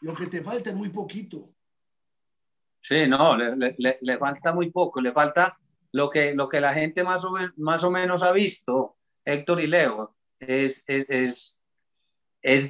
Lo 0.00 0.14
que 0.14 0.26
te 0.26 0.42
falta 0.42 0.70
es 0.70 0.76
muy 0.76 0.90
poquito. 0.90 1.50
Sí, 2.80 3.06
no, 3.06 3.36
le, 3.36 3.76
le, 4.00 4.18
falta 4.18 4.52
muy 4.52 4.70
poco, 4.70 5.00
le 5.00 5.12
falta 5.12 5.58
lo 5.92 6.08
que, 6.08 6.34
lo 6.34 6.48
que 6.48 6.60
la 6.60 6.72
gente 6.72 7.02
más 7.02 7.24
o, 7.24 7.34
más 7.56 7.84
o 7.84 7.90
menos 7.90 8.22
ha 8.22 8.32
visto, 8.32 8.96
Héctor 9.24 9.60
y 9.60 9.66
Leo, 9.66 10.16
es 10.38 10.84
es 10.86 11.57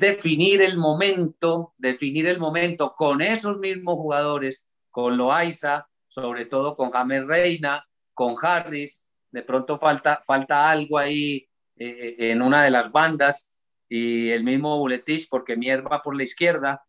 definir 0.00 0.60
el 0.62 0.76
momento, 0.76 1.74
definir 1.78 2.26
el 2.26 2.40
momento 2.40 2.94
con 2.96 3.22
esos 3.22 3.58
mismos 3.58 3.94
jugadores, 3.94 4.68
con 4.90 5.16
Loaiza, 5.16 5.88
sobre 6.08 6.46
todo 6.46 6.76
con 6.76 6.90
James 6.90 7.26
Reina, 7.26 7.86
con 8.12 8.34
Harris, 8.42 9.06
de 9.30 9.42
pronto 9.42 9.78
falta, 9.78 10.24
falta 10.26 10.68
algo 10.68 10.98
ahí 10.98 11.48
eh, 11.76 12.16
en 12.18 12.42
una 12.42 12.64
de 12.64 12.70
las 12.70 12.90
bandas 12.90 13.60
y 13.88 14.30
el 14.30 14.42
mismo 14.42 14.78
Buletich, 14.78 15.28
porque 15.28 15.56
Mierda 15.56 16.02
por 16.02 16.16
la 16.16 16.24
izquierda, 16.24 16.82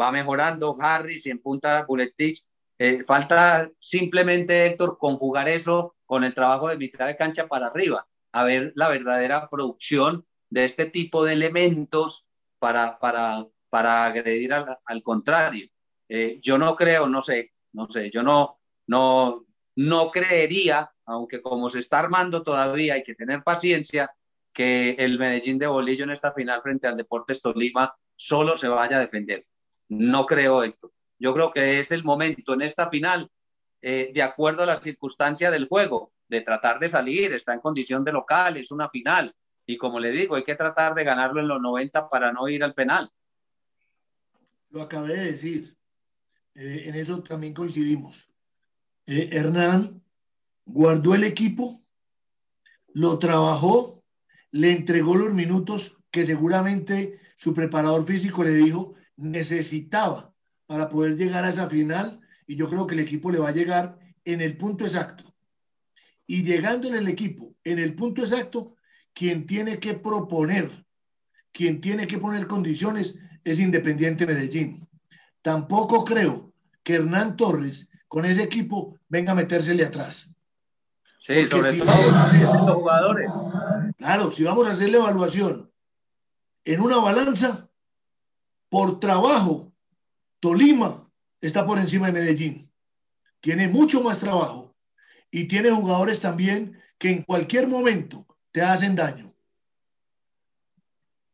va 0.00 0.10
mejorando 0.10 0.76
Harris 0.80 1.26
en 1.26 1.40
punta 1.40 1.84
Buletich. 1.86 2.46
Eh, 2.78 3.04
falta 3.04 3.70
simplemente, 3.78 4.66
Héctor, 4.66 4.96
conjugar 4.98 5.48
eso 5.48 5.94
con 6.06 6.24
el 6.24 6.34
trabajo 6.34 6.68
de 6.68 6.78
mitad 6.78 7.06
de 7.06 7.16
cancha 7.16 7.46
para 7.46 7.66
arriba, 7.66 8.06
a 8.32 8.44
ver 8.44 8.72
la 8.74 8.88
verdadera 8.88 9.48
producción 9.50 10.26
de 10.48 10.64
este 10.64 10.86
tipo 10.86 11.24
de 11.24 11.34
elementos 11.34 12.29
para, 12.60 12.98
para, 13.00 13.44
para 13.68 14.06
agredir 14.06 14.52
al, 14.52 14.78
al 14.84 15.02
contrario. 15.02 15.66
Eh, 16.08 16.38
yo 16.40 16.58
no 16.58 16.76
creo, 16.76 17.08
no 17.08 17.22
sé, 17.22 17.52
no 17.72 17.88
sé, 17.88 18.10
yo 18.10 18.22
no, 18.22 18.60
no, 18.86 19.46
no 19.76 20.10
creería, 20.10 20.92
aunque 21.06 21.42
como 21.42 21.70
se 21.70 21.80
está 21.80 21.98
armando 21.98 22.42
todavía 22.42 22.94
hay 22.94 23.02
que 23.02 23.14
tener 23.14 23.42
paciencia, 23.42 24.12
que 24.52 24.90
el 24.98 25.18
Medellín 25.18 25.58
de 25.58 25.68
Bolillo 25.68 26.04
en 26.04 26.10
esta 26.10 26.32
final 26.32 26.62
frente 26.62 26.88
al 26.88 26.96
Deportes 26.96 27.40
Tolima 27.40 27.94
solo 28.16 28.56
se 28.56 28.68
vaya 28.68 28.96
a 28.96 29.00
defender. 29.00 29.44
No 29.88 30.26
creo 30.26 30.62
esto. 30.62 30.92
Yo 31.18 31.32
creo 31.34 31.50
que 31.50 31.80
es 31.80 31.92
el 31.92 32.04
momento 32.04 32.54
en 32.54 32.62
esta 32.62 32.90
final, 32.90 33.30
eh, 33.80 34.10
de 34.12 34.22
acuerdo 34.22 34.64
a 34.64 34.66
la 34.66 34.76
circunstancia 34.76 35.50
del 35.50 35.68
juego, 35.68 36.12
de 36.28 36.40
tratar 36.40 36.78
de 36.78 36.88
salir, 36.88 37.32
está 37.32 37.54
en 37.54 37.60
condición 37.60 38.04
de 38.04 38.12
local, 38.12 38.56
es 38.56 38.70
una 38.70 38.88
final, 38.88 39.34
y 39.70 39.76
como 39.76 40.00
le 40.00 40.10
digo, 40.10 40.34
hay 40.34 40.42
que 40.42 40.56
tratar 40.56 40.94
de 40.94 41.04
ganarlo 41.04 41.40
en 41.40 41.46
los 41.46 41.62
90 41.62 42.08
para 42.08 42.32
no 42.32 42.48
ir 42.48 42.64
al 42.64 42.74
penal. 42.74 43.12
Lo 44.70 44.82
acabé 44.82 45.16
de 45.16 45.26
decir. 45.26 45.76
Eh, 46.56 46.84
en 46.86 46.96
eso 46.96 47.22
también 47.22 47.54
coincidimos. 47.54 48.28
Eh, 49.06 49.28
Hernán 49.30 50.02
guardó 50.64 51.14
el 51.14 51.22
equipo, 51.22 51.84
lo 52.94 53.18
trabajó, 53.20 54.02
le 54.50 54.72
entregó 54.72 55.14
los 55.14 55.32
minutos 55.32 56.02
que 56.10 56.26
seguramente 56.26 57.20
su 57.36 57.54
preparador 57.54 58.04
físico 58.04 58.42
le 58.42 58.52
dijo 58.52 58.94
necesitaba 59.16 60.34
para 60.66 60.88
poder 60.88 61.16
llegar 61.16 61.44
a 61.44 61.50
esa 61.50 61.68
final 61.68 62.20
y 62.46 62.56
yo 62.56 62.68
creo 62.68 62.86
que 62.88 62.94
el 62.94 63.00
equipo 63.00 63.30
le 63.30 63.38
va 63.38 63.50
a 63.50 63.52
llegar 63.52 63.98
en 64.24 64.40
el 64.40 64.56
punto 64.56 64.84
exacto. 64.84 65.32
Y 66.26 66.42
llegando 66.42 66.88
en 66.88 66.96
el 66.96 67.08
equipo 67.08 67.54
en 67.62 67.78
el 67.78 67.94
punto 67.94 68.22
exacto, 68.22 68.76
quien 69.12 69.46
tiene 69.46 69.78
que 69.78 69.94
proponer, 69.94 70.84
quien 71.52 71.80
tiene 71.80 72.06
que 72.06 72.18
poner 72.18 72.46
condiciones 72.46 73.16
es 73.44 73.60
Independiente 73.60 74.26
Medellín. 74.26 74.88
Tampoco 75.42 76.04
creo 76.04 76.52
que 76.82 76.96
Hernán 76.96 77.36
Torres 77.36 77.90
con 78.10 78.24
ese 78.24 78.42
equipo, 78.42 78.98
venga 79.08 79.30
a 79.30 79.36
metérsele 79.36 79.84
atrás. 79.84 80.34
Sí, 81.22 81.46
sobre 81.46 81.74
todo 81.74 82.66
los 82.66 82.74
jugadores. 82.74 83.30
Claro, 83.98 84.32
si 84.32 84.42
vamos 84.42 84.66
a 84.66 84.72
hacer 84.72 84.90
la 84.90 84.96
evaluación 84.96 85.70
en 86.64 86.80
una 86.80 86.96
balanza, 86.96 87.68
por 88.68 88.98
trabajo, 88.98 89.72
Tolima 90.40 91.08
está 91.40 91.64
por 91.64 91.78
encima 91.78 92.06
de 92.06 92.14
Medellín. 92.14 92.72
Tiene 93.40 93.68
mucho 93.68 94.02
más 94.02 94.18
trabajo 94.18 94.74
y 95.30 95.44
tiene 95.44 95.70
jugadores 95.70 96.20
también 96.20 96.82
que 96.98 97.10
en 97.10 97.22
cualquier 97.22 97.68
momento 97.68 98.26
te 98.52 98.62
hacen 98.62 98.94
daño. 98.94 99.32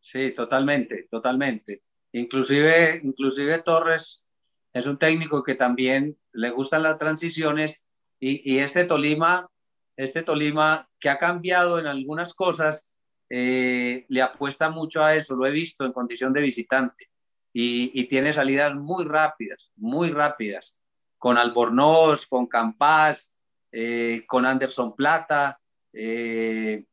Sí, 0.01 0.33
totalmente, 0.33 1.09
totalmente. 1.11 1.83
Inclusive, 2.13 3.01
inclusive 3.03 3.63
Torres 3.63 4.29
es 4.73 4.87
un 4.87 4.99
técnico 4.99 5.43
que 5.43 5.55
también 5.55 6.17
le 6.33 6.51
gustan 6.51 6.83
las 6.83 6.99
transiciones 6.99 7.85
y, 8.21 8.59
este 8.59 8.85
Tolima, 8.85 9.51
este 9.97 10.23
Tolima 10.23 10.89
que 11.01 11.11
ha 11.11 11.19
cambiado 11.19 11.79
en 11.79 11.87
algunas 11.87 12.35
cosas, 12.35 12.95
eh, 13.29 14.07
le 14.09 14.23
apuesta 14.23 14.71
mucho 14.71 15.03
a 15.03 15.15
eso, 15.15 15.35
lo 15.35 15.47
he 15.47 15.51
visto 15.51 15.85
en 15.85 15.93
condición 15.93 16.33
de 16.33 16.41
visitante 16.41 17.11
y, 17.53 18.05
tiene 18.09 18.33
salidas 18.33 18.75
muy 18.75 19.05
rápidas, 19.05 19.71
muy 19.77 20.11
rápidas, 20.11 20.81
con 21.19 21.39
Albornoz, 21.39 22.27
con 22.27 22.47
Campas, 22.47 23.37
eh, 23.73 24.25
con 24.27 24.47
Anderson 24.47 24.95
Plata, 24.95 25.59
eh, 25.93 26.85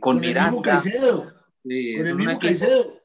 con, 0.00 0.20
Miranda. 0.20 0.48
el 1.64 2.14
mismo 2.14 2.38
Caicedo. 2.38 3.02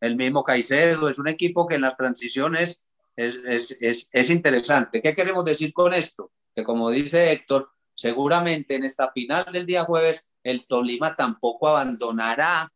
El 0.00 0.16
mismo 0.16 0.42
Caicedo, 0.44 1.08
es 1.08 1.18
un 1.18 1.28
equipo 1.28 1.66
que 1.66 1.76
en 1.76 1.82
las 1.82 1.96
transiciones 1.96 2.88
es, 3.16 4.30
interesante. 4.30 5.02
¿Qué 5.02 5.14
queremos 5.14 5.44
decir 5.44 5.72
con 5.72 5.94
esto? 5.94 6.32
Que 6.54 6.64
como 6.64 6.90
dice 6.90 7.32
Héctor, 7.32 7.70
seguramente 7.94 8.74
en 8.74 8.84
esta 8.84 9.12
final 9.12 9.46
del 9.52 9.66
día 9.66 9.84
jueves 9.84 10.34
el 10.42 10.66
Tolima 10.66 11.14
tampoco 11.14 11.68
abandonará 11.68 12.72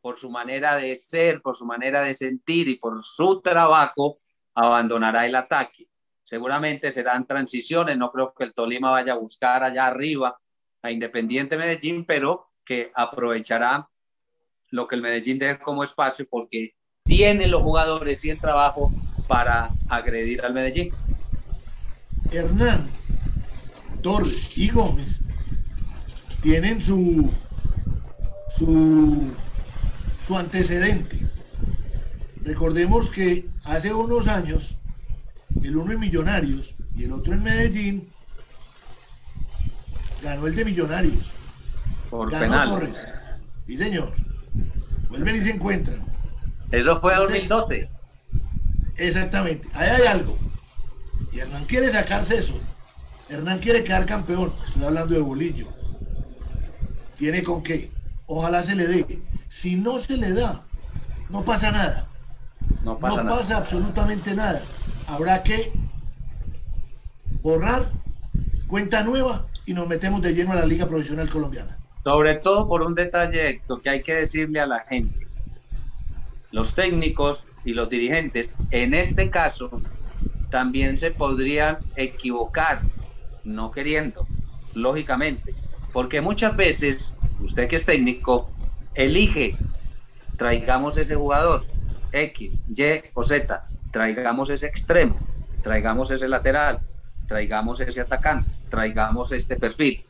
por 0.00 0.16
su 0.16 0.30
manera 0.30 0.76
de 0.76 0.96
ser, 0.96 1.42
por 1.42 1.56
su 1.56 1.66
manera 1.66 2.02
de 2.02 2.14
sentir 2.14 2.68
y 2.68 2.76
por 2.76 3.04
su 3.04 3.42
trabajo, 3.42 4.20
abandonará 4.54 5.26
el 5.26 5.34
ataque. 5.34 5.88
Seguramente 6.24 6.92
serán 6.92 7.26
transiciones, 7.26 7.98
no 7.98 8.10
creo 8.10 8.32
que 8.32 8.44
el 8.44 8.54
Tolima 8.54 8.90
vaya 8.90 9.12
a 9.12 9.18
buscar 9.18 9.64
allá 9.64 9.86
arriba 9.86 10.40
a 10.80 10.90
Independiente 10.90 11.58
Medellín, 11.58 12.06
pero 12.06 12.49
que 12.64 12.90
aprovechará 12.94 13.88
lo 14.70 14.86
que 14.86 14.96
el 14.96 15.02
Medellín 15.02 15.38
deje 15.38 15.58
como 15.58 15.84
espacio 15.84 16.26
porque 16.28 16.74
tiene 17.04 17.48
los 17.48 17.62
jugadores 17.62 18.24
y 18.24 18.30
el 18.30 18.38
trabajo 18.38 18.92
para 19.26 19.70
agredir 19.88 20.44
al 20.44 20.54
Medellín. 20.54 20.90
Hernán, 22.30 22.88
Torres 24.02 24.48
y 24.54 24.68
Gómez 24.68 25.20
tienen 26.42 26.80
su, 26.80 27.30
su, 28.56 29.32
su 30.26 30.38
antecedente. 30.38 31.18
Recordemos 32.42 33.10
que 33.10 33.46
hace 33.64 33.92
unos 33.92 34.28
años, 34.28 34.76
el 35.62 35.76
uno 35.76 35.92
en 35.92 36.00
Millonarios 36.00 36.74
y 36.96 37.04
el 37.04 37.12
otro 37.12 37.34
en 37.34 37.42
Medellín, 37.42 38.12
ganó 40.22 40.46
el 40.46 40.54
de 40.54 40.64
Millonarios. 40.64 41.34
Por 42.10 42.30
ganó 42.30 42.68
Torres. 42.68 43.08
Sí, 43.66 43.78
señor. 43.78 44.12
Vuelven 45.08 45.36
y 45.36 45.40
se 45.42 45.50
encuentran. 45.50 46.00
Eso 46.72 47.00
fue 47.00 47.14
2012. 47.14 47.88
Exactamente, 48.96 49.66
ahí 49.74 49.88
hay 49.88 50.06
algo. 50.06 50.36
Y 51.32 51.38
Hernán 51.38 51.64
quiere 51.64 51.90
sacarse 51.90 52.36
eso. 52.36 52.58
Hernán 53.28 53.60
quiere 53.60 53.84
quedar 53.84 54.06
campeón. 54.06 54.52
Estoy 54.66 54.84
hablando 54.84 55.14
de 55.14 55.20
Bolillo. 55.20 55.68
¿Tiene 57.16 57.42
con 57.42 57.62
qué? 57.62 57.90
Ojalá 58.26 58.62
se 58.62 58.74
le 58.74 58.86
dé. 58.86 59.22
Si 59.48 59.76
no 59.76 59.98
se 59.98 60.16
le 60.16 60.32
da, 60.32 60.62
no 61.28 61.42
pasa 61.42 61.70
nada. 61.70 62.08
No 62.82 62.98
pasa, 62.98 63.22
no 63.22 63.36
pasa 63.36 63.56
absolutamente 63.56 64.34
nada. 64.34 64.62
Habrá 65.06 65.42
que 65.42 65.72
borrar 67.42 67.90
cuenta 68.66 69.02
nueva 69.02 69.46
y 69.66 69.72
nos 69.72 69.88
metemos 69.88 70.22
de 70.22 70.34
lleno 70.34 70.52
a 70.52 70.56
la 70.56 70.66
Liga 70.66 70.86
Profesional 70.86 71.28
Colombiana. 71.28 71.79
Sobre 72.04 72.36
todo 72.36 72.66
por 72.66 72.82
un 72.82 72.94
detalle, 72.94 73.60
que 73.82 73.90
hay 73.90 74.02
que 74.02 74.14
decirle 74.14 74.60
a 74.60 74.66
la 74.66 74.80
gente. 74.80 75.26
Los 76.50 76.74
técnicos 76.74 77.46
y 77.64 77.74
los 77.74 77.90
dirigentes, 77.90 78.58
en 78.70 78.94
este 78.94 79.30
caso, 79.30 79.82
también 80.50 80.98
se 80.98 81.10
podrían 81.10 81.78
equivocar, 81.96 82.80
no 83.44 83.70
queriendo, 83.70 84.26
lógicamente, 84.74 85.54
porque 85.92 86.20
muchas 86.20 86.56
veces 86.56 87.14
usted 87.40 87.68
que 87.68 87.76
es 87.76 87.86
técnico 87.86 88.50
elige, 88.94 89.56
traigamos 90.36 90.96
ese 90.96 91.14
jugador, 91.14 91.64
X, 92.12 92.62
Y 92.68 92.82
o 93.14 93.24
Z, 93.24 93.64
traigamos 93.92 94.50
ese 94.50 94.66
extremo, 94.66 95.18
traigamos 95.62 96.10
ese 96.10 96.28
lateral, 96.28 96.80
traigamos 97.28 97.80
ese 97.80 98.00
atacante, 98.00 98.50
traigamos 98.68 99.32
este 99.32 99.56
perfil. 99.56 100.04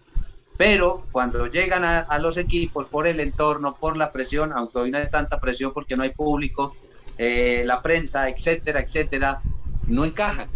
Pero 0.60 1.06
cuando 1.10 1.46
llegan 1.46 1.86
a, 1.86 2.18
los 2.18 2.36
equipos 2.36 2.86
por 2.86 3.06
el 3.06 3.18
entorno, 3.20 3.74
por 3.74 3.96
la 3.96 4.12
presión, 4.12 4.52
aunque 4.52 4.78
hoy 4.78 4.90
no 4.90 4.98
hay 4.98 5.08
tanta 5.08 5.40
presión 5.40 5.72
porque 5.72 5.96
no 5.96 6.02
hay 6.02 6.10
público, 6.10 6.76
eh, 7.16 7.62
la 7.64 7.80
prensa, 7.80 8.28
etcétera, 8.28 8.80
etcétera, 8.80 9.40
no 9.86 10.04
encajan, 10.04 10.50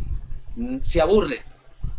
mm, 0.56 0.80
se 0.82 1.00
aburren, 1.00 1.38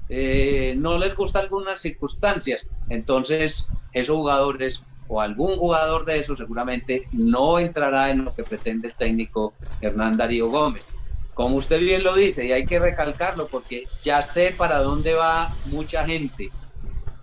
eh, 0.08 0.76
no 0.78 1.00
les 1.00 1.15
gusta 1.15 1.39
algunas 1.39 1.82
circunstancias. 1.82 2.76
Entonces, 2.89 3.72
esos 3.91 4.15
jugadores 4.15 4.86
o 5.08 5.20
algún 5.20 5.56
jugador 5.56 6.06
de 6.06 6.20
esos 6.20 6.38
seguramente 6.38 7.08
no 7.12 7.58
entrará 7.58 8.12
en 8.12 8.24
lo 8.24 8.36
que 8.36 8.44
pretende 8.44 8.88
el 8.88 8.94
técnico 8.94 9.56
Hernán 9.82 10.15
Darío 10.15 10.52
Gómez. 10.52 10.94
Como 11.34 11.56
usted 11.56 11.80
bien 11.80 12.04
lo 12.04 12.13
dice, 12.13 12.46
y 12.46 12.52
hay 12.52 12.68
que 12.68 12.78
recalcarlo 12.78 13.48
porque 13.48 13.86
ya 14.04 14.22
sé 14.22 14.54
para 14.56 14.78
dónde 14.78 15.15
va 15.15 15.56
mucha 15.65 16.06
gente. 16.06 16.52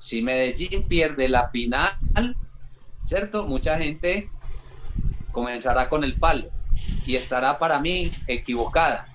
Si 0.03 0.21
Medellín 0.21 0.89
pierde 0.89 1.29
la 1.29 1.49
final, 1.49 1.95
¿cierto? 3.05 3.47
Mucha 3.47 3.79
gente 3.79 4.29
comenzará 5.31 5.89
con 5.89 6.03
el 6.03 6.19
palo 6.19 6.49
y 7.07 7.15
estará 7.15 7.57
para 7.57 7.79
mí 7.79 8.11
equivocada, 8.27 9.07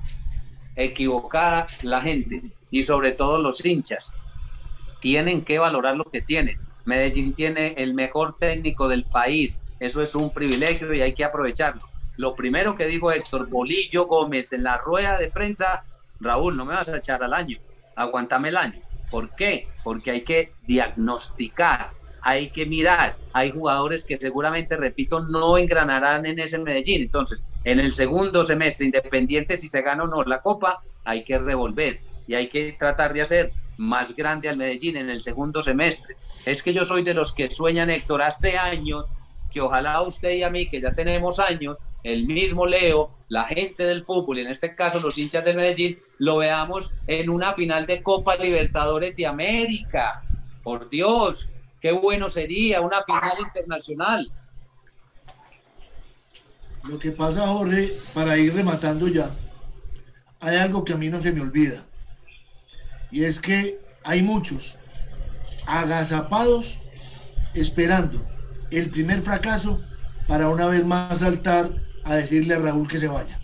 equivocada 0.78 1.68
la 1.82 2.00
gente 2.00 2.42
y 2.72 2.84
sobre 2.84 3.12
todo 3.12 3.38
los 3.38 3.66
hinchas. 3.66 4.14
Tienen 5.02 5.44
que 5.44 5.60
valorar 5.60 5.98
lo 5.98 6.06
que 6.06 6.22
tienen. 6.22 6.58
Medellín 6.86 7.34
tiene 7.34 7.74
el 7.78 7.94
mejor 7.94 8.38
técnico 8.40 8.88
del 8.88 9.04
país, 9.04 9.60
eso 9.82 10.02
es 10.02 10.16
un 10.16 10.30
privilegio 10.30 10.94
y 10.94 11.02
hay 11.02 11.14
que 11.14 11.26
aprovecharlo. 11.26 11.82
Lo 12.16 12.34
primero 12.34 12.76
que 12.76 12.86
dijo 12.86 13.12
Héctor 13.12 13.50
Bolillo 13.50 14.06
Gómez 14.06 14.54
en 14.54 14.64
la 14.64 14.78
rueda 14.78 15.18
de 15.18 15.32
prensa, 15.32 15.84
Raúl, 16.22 16.56
no 16.56 16.64
me 16.64 16.76
vas 16.76 16.88
a 16.88 16.96
echar 16.96 17.22
al 17.24 17.34
año, 17.34 17.58
aguántame 17.94 18.48
el 18.48 18.56
año. 18.56 18.87
¿Por 19.10 19.36
qué? 19.36 19.68
Porque 19.84 20.12
hay 20.12 20.22
que 20.22 20.54
diagnosticar, 20.66 21.92
hay 22.22 22.50
que 22.50 22.66
mirar. 22.66 23.18
Hay 23.34 23.52
jugadores 23.52 24.04
que 24.04 24.18
seguramente, 24.18 24.76
repito, 24.76 25.22
no 25.22 25.58
engranarán 25.58 26.26
en 26.26 26.40
ese 26.40 26.58
Medellín. 26.58 27.04
Entonces, 27.04 27.44
en 27.64 27.80
el 27.80 27.94
segundo 27.94 28.44
semestre, 28.44 28.86
independiente 28.86 29.58
si 29.58 29.70
se 29.70 29.82
gana 29.82 30.04
o 30.04 30.08
no 30.08 30.24
la 30.24 30.42
Copa, 30.42 30.82
hay 31.06 31.24
que 31.24 31.40
revolver 31.40 32.02
y 32.28 32.36
hay 32.36 32.50
que 32.50 32.76
tratar 32.78 33.14
de 33.14 33.22
hacer 33.22 33.54
más 33.78 34.16
grande 34.16 34.50
al 34.50 34.58
Medellín 34.58 34.98
en 34.98 35.10
el 35.10 35.22
segundo 35.22 35.64
semestre. 35.64 36.18
Es 36.46 36.64
que 36.64 36.74
yo 36.74 36.84
soy 36.84 37.04
de 37.04 37.14
los 37.14 37.34
que 37.34 37.50
sueñan, 37.50 37.90
Héctor, 37.90 38.22
hace 38.22 38.58
años 38.58 39.06
que 39.52 39.62
ojalá 39.62 40.02
usted 40.02 40.34
y 40.34 40.44
a 40.44 40.50
mí, 40.50 40.70
que 40.70 40.82
ya 40.82 40.94
tenemos 40.94 41.40
años, 41.40 41.80
el 42.04 42.28
mismo 42.28 42.66
Leo, 42.66 43.12
la 43.30 43.46
gente 43.46 43.86
del 43.86 44.04
fútbol, 44.04 44.40
y 44.40 44.42
en 44.42 44.48
este 44.48 44.76
caso 44.76 45.00
los 45.00 45.18
hinchas 45.18 45.46
del 45.46 45.56
Medellín, 45.56 46.00
lo 46.20 46.38
veamos 46.38 46.98
en 47.08 47.30
una 47.30 47.54
final 47.54 47.86
de 47.86 48.02
Copa 48.02 48.36
Libertadores 48.36 49.16
de 49.16 49.28
América. 49.28 50.24
Por 50.64 50.90
Dios, 50.90 51.54
qué 51.80 51.92
bueno 51.92 52.30
sería 52.30 52.82
una 52.82 53.04
final 53.04 53.40
internacional. 53.40 54.32
Lo 56.84 57.00
que 57.00 57.12
pasa, 57.12 57.48
Jorge, 57.48 58.00
para 58.14 58.38
ir 58.38 58.54
rematando 58.54 59.08
ya, 59.08 59.36
hay 60.40 60.56
algo 60.56 60.84
que 60.84 60.94
a 60.94 60.98
mí 60.98 61.10
no 61.10 61.22
se 61.22 61.32
me 61.32 61.42
olvida. 61.42 61.84
Y 63.12 63.24
es 63.24 63.40
que 63.40 63.80
hay 64.04 64.22
muchos 64.22 64.80
agazapados 65.66 66.82
esperando 67.54 68.26
el 68.72 68.90
primer 68.90 69.22
fracaso 69.22 69.82
para 70.28 70.50
una 70.50 70.68
vez 70.68 70.86
más 70.86 71.20
saltar 71.20 71.70
a 72.04 72.16
decirle 72.16 72.56
a 72.56 72.60
Raúl 72.60 72.88
que 72.88 73.00
se 73.00 73.08
vaya. 73.08 73.37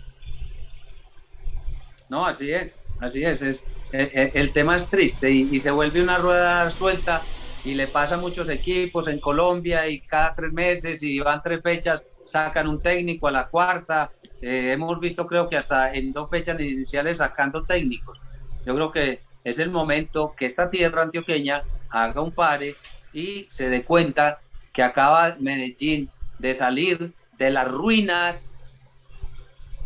No, 2.14 2.26
así 2.26 2.52
es, 2.52 2.78
así 3.00 3.24
es. 3.24 3.42
es 3.42 3.64
el, 3.90 4.52
tema 4.52 4.76
es 4.76 4.88
triste 4.88 5.32
y, 5.32 5.48
y, 5.50 5.58
se 5.58 5.72
vuelve 5.72 6.00
una 6.00 6.18
rueda 6.18 6.70
suelta 6.70 7.24
y 7.64 7.74
le 7.74 7.88
pasa 7.88 8.14
a 8.14 8.18
muchos 8.18 8.48
equipos 8.50 9.08
en 9.08 9.18
Colombia 9.18 9.88
y 9.88 10.00
cada 10.00 10.32
tres 10.32 10.52
meses 10.52 11.02
y 11.02 11.18
van 11.18 11.42
tres 11.42 11.60
fechas 11.60 12.04
sacan 12.24 12.68
un 12.68 12.80
técnico 12.80 13.26
a 13.26 13.32
la 13.32 13.48
cuarta. 13.48 14.12
Eh, 14.40 14.70
hemos 14.70 15.00
visto 15.00 15.26
creo 15.26 15.48
que 15.48 15.56
hasta 15.56 15.92
en 15.92 16.12
dos 16.12 16.30
fechas 16.30 16.60
iniciales 16.60 17.18
sacando 17.18 17.64
técnicos. 17.64 18.16
Yo 18.64 18.76
creo 18.76 18.92
que 18.92 19.22
es 19.42 19.58
el 19.58 19.70
momento 19.70 20.36
que 20.38 20.46
esta 20.46 20.70
tierra 20.70 21.02
antioqueña 21.02 21.64
haga 21.90 22.20
un 22.20 22.30
pare 22.30 22.76
y 23.12 23.48
se 23.50 23.70
dé 23.70 23.82
cuenta 23.82 24.38
que 24.72 24.84
acaba 24.84 25.36
Medellín 25.40 26.08
de 26.38 26.54
salir 26.54 27.12
de 27.38 27.50
las 27.50 27.66
ruinas, 27.66 28.72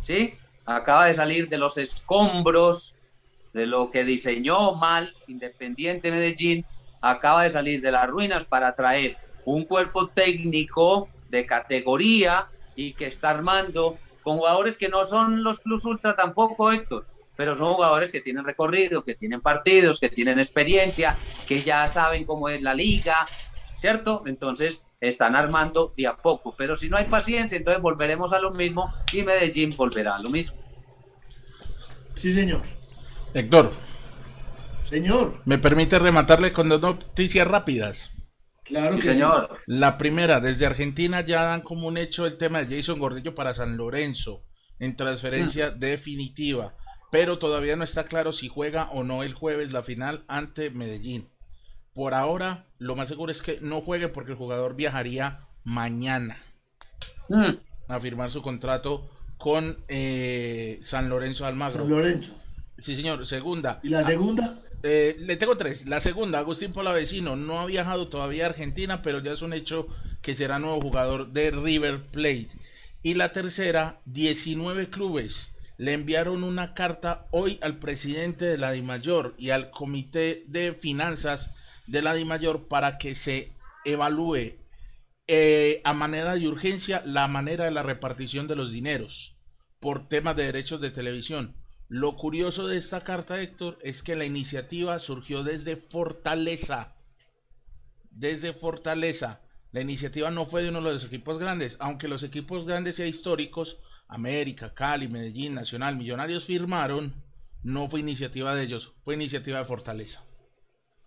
¿sí? 0.03 0.35
Acaba 0.71 1.07
de 1.07 1.15
salir 1.15 1.49
de 1.49 1.57
los 1.57 1.79
escombros, 1.79 2.95
de 3.55 3.65
lo 3.65 3.91
que 3.91 4.05
diseñó 4.05 4.75
mal 4.75 5.17
Independiente 5.27 6.11
Medellín, 6.11 6.67
acaba 7.01 7.45
de 7.45 7.51
salir 7.51 7.81
de 7.81 7.91
las 7.91 8.07
ruinas 8.07 8.45
para 8.45 8.77
traer 8.77 9.17
un 9.47 9.65
cuerpo 9.65 10.09
técnico 10.09 11.09
de 11.31 11.47
categoría 11.47 12.51
y 12.77 12.93
que 12.93 13.07
está 13.07 13.31
armando 13.31 13.99
con 14.23 14.37
jugadores 14.37 14.77
que 14.77 14.91
no 14.91 15.07
son 15.07 15.43
los 15.43 15.59
plus 15.61 15.87
ultra 15.87 16.15
tampoco, 16.15 16.71
Héctor, 16.71 17.07
pero 17.35 17.57
son 17.57 17.73
jugadores 17.73 18.13
que 18.13 18.21
tienen 18.21 18.45
recorrido, 18.45 19.03
que 19.03 19.15
tienen 19.15 19.41
partidos, 19.41 19.99
que 19.99 20.11
tienen 20.11 20.39
experiencia, 20.39 21.17
que 21.47 21.63
ya 21.63 21.89
saben 21.89 22.27
cómo 22.27 22.51
es 22.51 22.61
la 22.61 22.75
liga, 22.75 23.27
¿cierto? 23.79 24.23
Entonces 24.27 24.88
están 25.01 25.37
armando 25.37 25.95
de 25.97 26.07
a 26.07 26.17
poco, 26.17 26.55
pero 26.57 26.77
si 26.77 26.89
no 26.89 26.97
hay 26.97 27.07
paciencia, 27.07 27.57
entonces 27.57 27.83
volveremos 27.83 28.33
a 28.33 28.41
lo 28.41 28.53
mismo 28.53 28.93
y 29.13 29.23
Medellín 29.23 29.77
volverá 29.77 30.17
a 30.17 30.23
lo 30.23 30.31
mismo. 30.31 30.59
Sí, 32.15 32.33
señor. 32.33 32.63
Héctor. 33.35 33.73
Señor. 34.85 35.41
¿Me 35.45 35.59
permite 35.59 35.99
rematarle 35.99 36.53
con 36.53 36.69
dos 36.69 36.81
noticias 36.81 37.47
rápidas? 37.47 38.11
Claro 38.65 38.95
Sí, 38.95 39.01
que 39.01 39.15
señor. 39.15 39.59
La 39.67 39.99
primera, 39.99 40.41
desde 40.41 40.67
Argentina 40.67 41.21
ya 41.21 41.45
dan 41.45 41.63
como 41.63 41.87
un 41.87 41.97
hecho 41.97 42.27
el 42.27 42.37
tema 42.37 42.63
de 42.63 42.77
Jason 42.77 42.99
Gordillo 42.99 43.35
para 43.35 43.55
San 43.55 43.77
Lorenzo 43.77 44.45
en 44.79 44.97
transferencia 44.97 45.71
definitiva, 45.71 46.75
pero 47.11 47.39
todavía 47.39 47.77
no 47.77 47.85
está 47.85 48.05
claro 48.05 48.33
si 48.33 48.49
juega 48.49 48.91
o 48.91 49.05
no 49.05 49.23
el 49.23 49.35
jueves 49.35 49.73
la 49.73 49.83
final 49.83 50.25
ante 50.29 50.71
Medellín. 50.71 51.29
Por 51.99 52.15
ahora, 52.15 52.65
lo 52.79 52.95
más 52.95 53.09
seguro 53.09 53.33
es 53.33 53.43
que 53.43 53.59
no 53.61 53.81
juegue 53.81 54.07
porque 54.07 54.31
el 54.31 54.39
jugador 54.39 54.77
viajaría 54.77 55.41
mañana 55.65 56.37
Mm, 57.29 57.57
a 57.89 57.99
firmar 57.99 58.31
su 58.31 58.41
contrato 58.41 59.11
con 59.37 59.79
eh, 59.89 60.79
San 60.85 61.09
Lorenzo. 61.09 61.45
Almagro. 61.45 61.81
San 61.83 61.91
Lorenzo. 61.91 62.41
Sí, 62.79 62.95
señor. 62.95 63.27
Segunda, 63.27 63.81
¿Y 63.83 63.89
la 63.89 64.05
segunda? 64.05 64.61
eh, 64.85 65.17
le 65.19 65.37
tengo 65.37 65.57
tres. 65.57 65.87
La 65.87 66.01
segunda, 66.01 66.39
Agustín 66.39 66.73
Polavecino, 66.73 67.35
no 67.35 67.61
ha 67.61 67.67
viajado 67.67 68.07
todavía 68.07 68.45
a 68.45 68.51
Argentina, 68.51 69.03
pero 69.03 69.21
ya 69.21 69.33
es 69.33 69.43
un 69.43 69.53
hecho 69.53 69.89
que 70.23 70.37
será 70.37 70.61
nuevo 70.61 70.81
jugador 70.81 71.33
de 71.33 71.51
River 71.51 72.03
Plate. 72.13 72.49
Y 73.03 73.15
la 73.15 73.33
tercera, 73.33 73.99
19 74.05 74.89
clubes 74.89 75.49
le 75.79 75.95
enviaron 75.95 76.45
una 76.45 76.75
carta 76.75 77.27
hoy 77.33 77.59
al 77.61 77.79
presidente 77.79 78.45
de 78.45 78.57
la 78.57 78.71
DIMAYOR 78.71 79.35
y 79.37 79.51
al 79.51 79.71
comité 79.71 80.45
de 80.47 80.75
finanzas 80.75 81.51
de 81.89 82.03
la 82.03 82.15
DIMAYOR 82.15 82.69
para 82.69 82.99
que 82.99 83.15
se 83.15 83.53
evalúe 83.85 84.55
eh, 85.27 85.81
a 85.85 85.95
manera 85.95 86.35
de 86.35 86.47
urgencia 86.47 87.03
la 87.05 87.27
manera 87.29 87.65
de 87.65 87.71
la 87.71 87.83
repartición 87.83 88.47
de 88.47 88.57
los 88.57 88.71
dineros 88.71 89.35
por 89.81 90.09
temas 90.09 90.37
de 90.37 90.45
derechos 90.45 90.81
de 90.81 90.91
televisión. 90.91 91.55
Lo 91.89 92.17
curioso 92.17 92.67
de 92.67 92.77
esta 92.77 93.05
carta, 93.05 93.41
Héctor, 93.41 93.79
es 93.83 94.03
que 94.03 94.17
la 94.17 94.27
iniciativa 94.27 94.99
surgió 94.99 95.43
desde 95.43 95.77
Fortaleza. 95.77 96.95
Desde 98.11 98.53
Fortaleza. 98.53 99.41
La 99.73 99.81
iniciativa 99.81 100.31
no 100.31 100.47
fue 100.47 100.63
de 100.63 100.69
uno 100.69 100.83
de 100.83 100.93
los 100.93 101.05
equipos 101.05 101.39
grandes, 101.39 101.77
aunque 101.79 102.09
los 102.09 102.23
equipos 102.23 102.67
grandes 102.67 102.99
e 102.99 103.09
históricos, 103.09 103.79
América, 104.09 104.75
Cali, 104.75 105.09
Medellín, 105.09 105.55
Nacional, 105.55 105.97
Millonarios 105.97 106.45
firmaron, 106.45 107.15
no 107.63 107.89
fue 107.89 108.01
iniciativa 108.01 108.55
de 108.55 108.65
ellos, 108.65 108.93
fue 109.05 109.15
iniciativa 109.15 109.59
de 109.59 109.65
Fortaleza. 109.65 110.28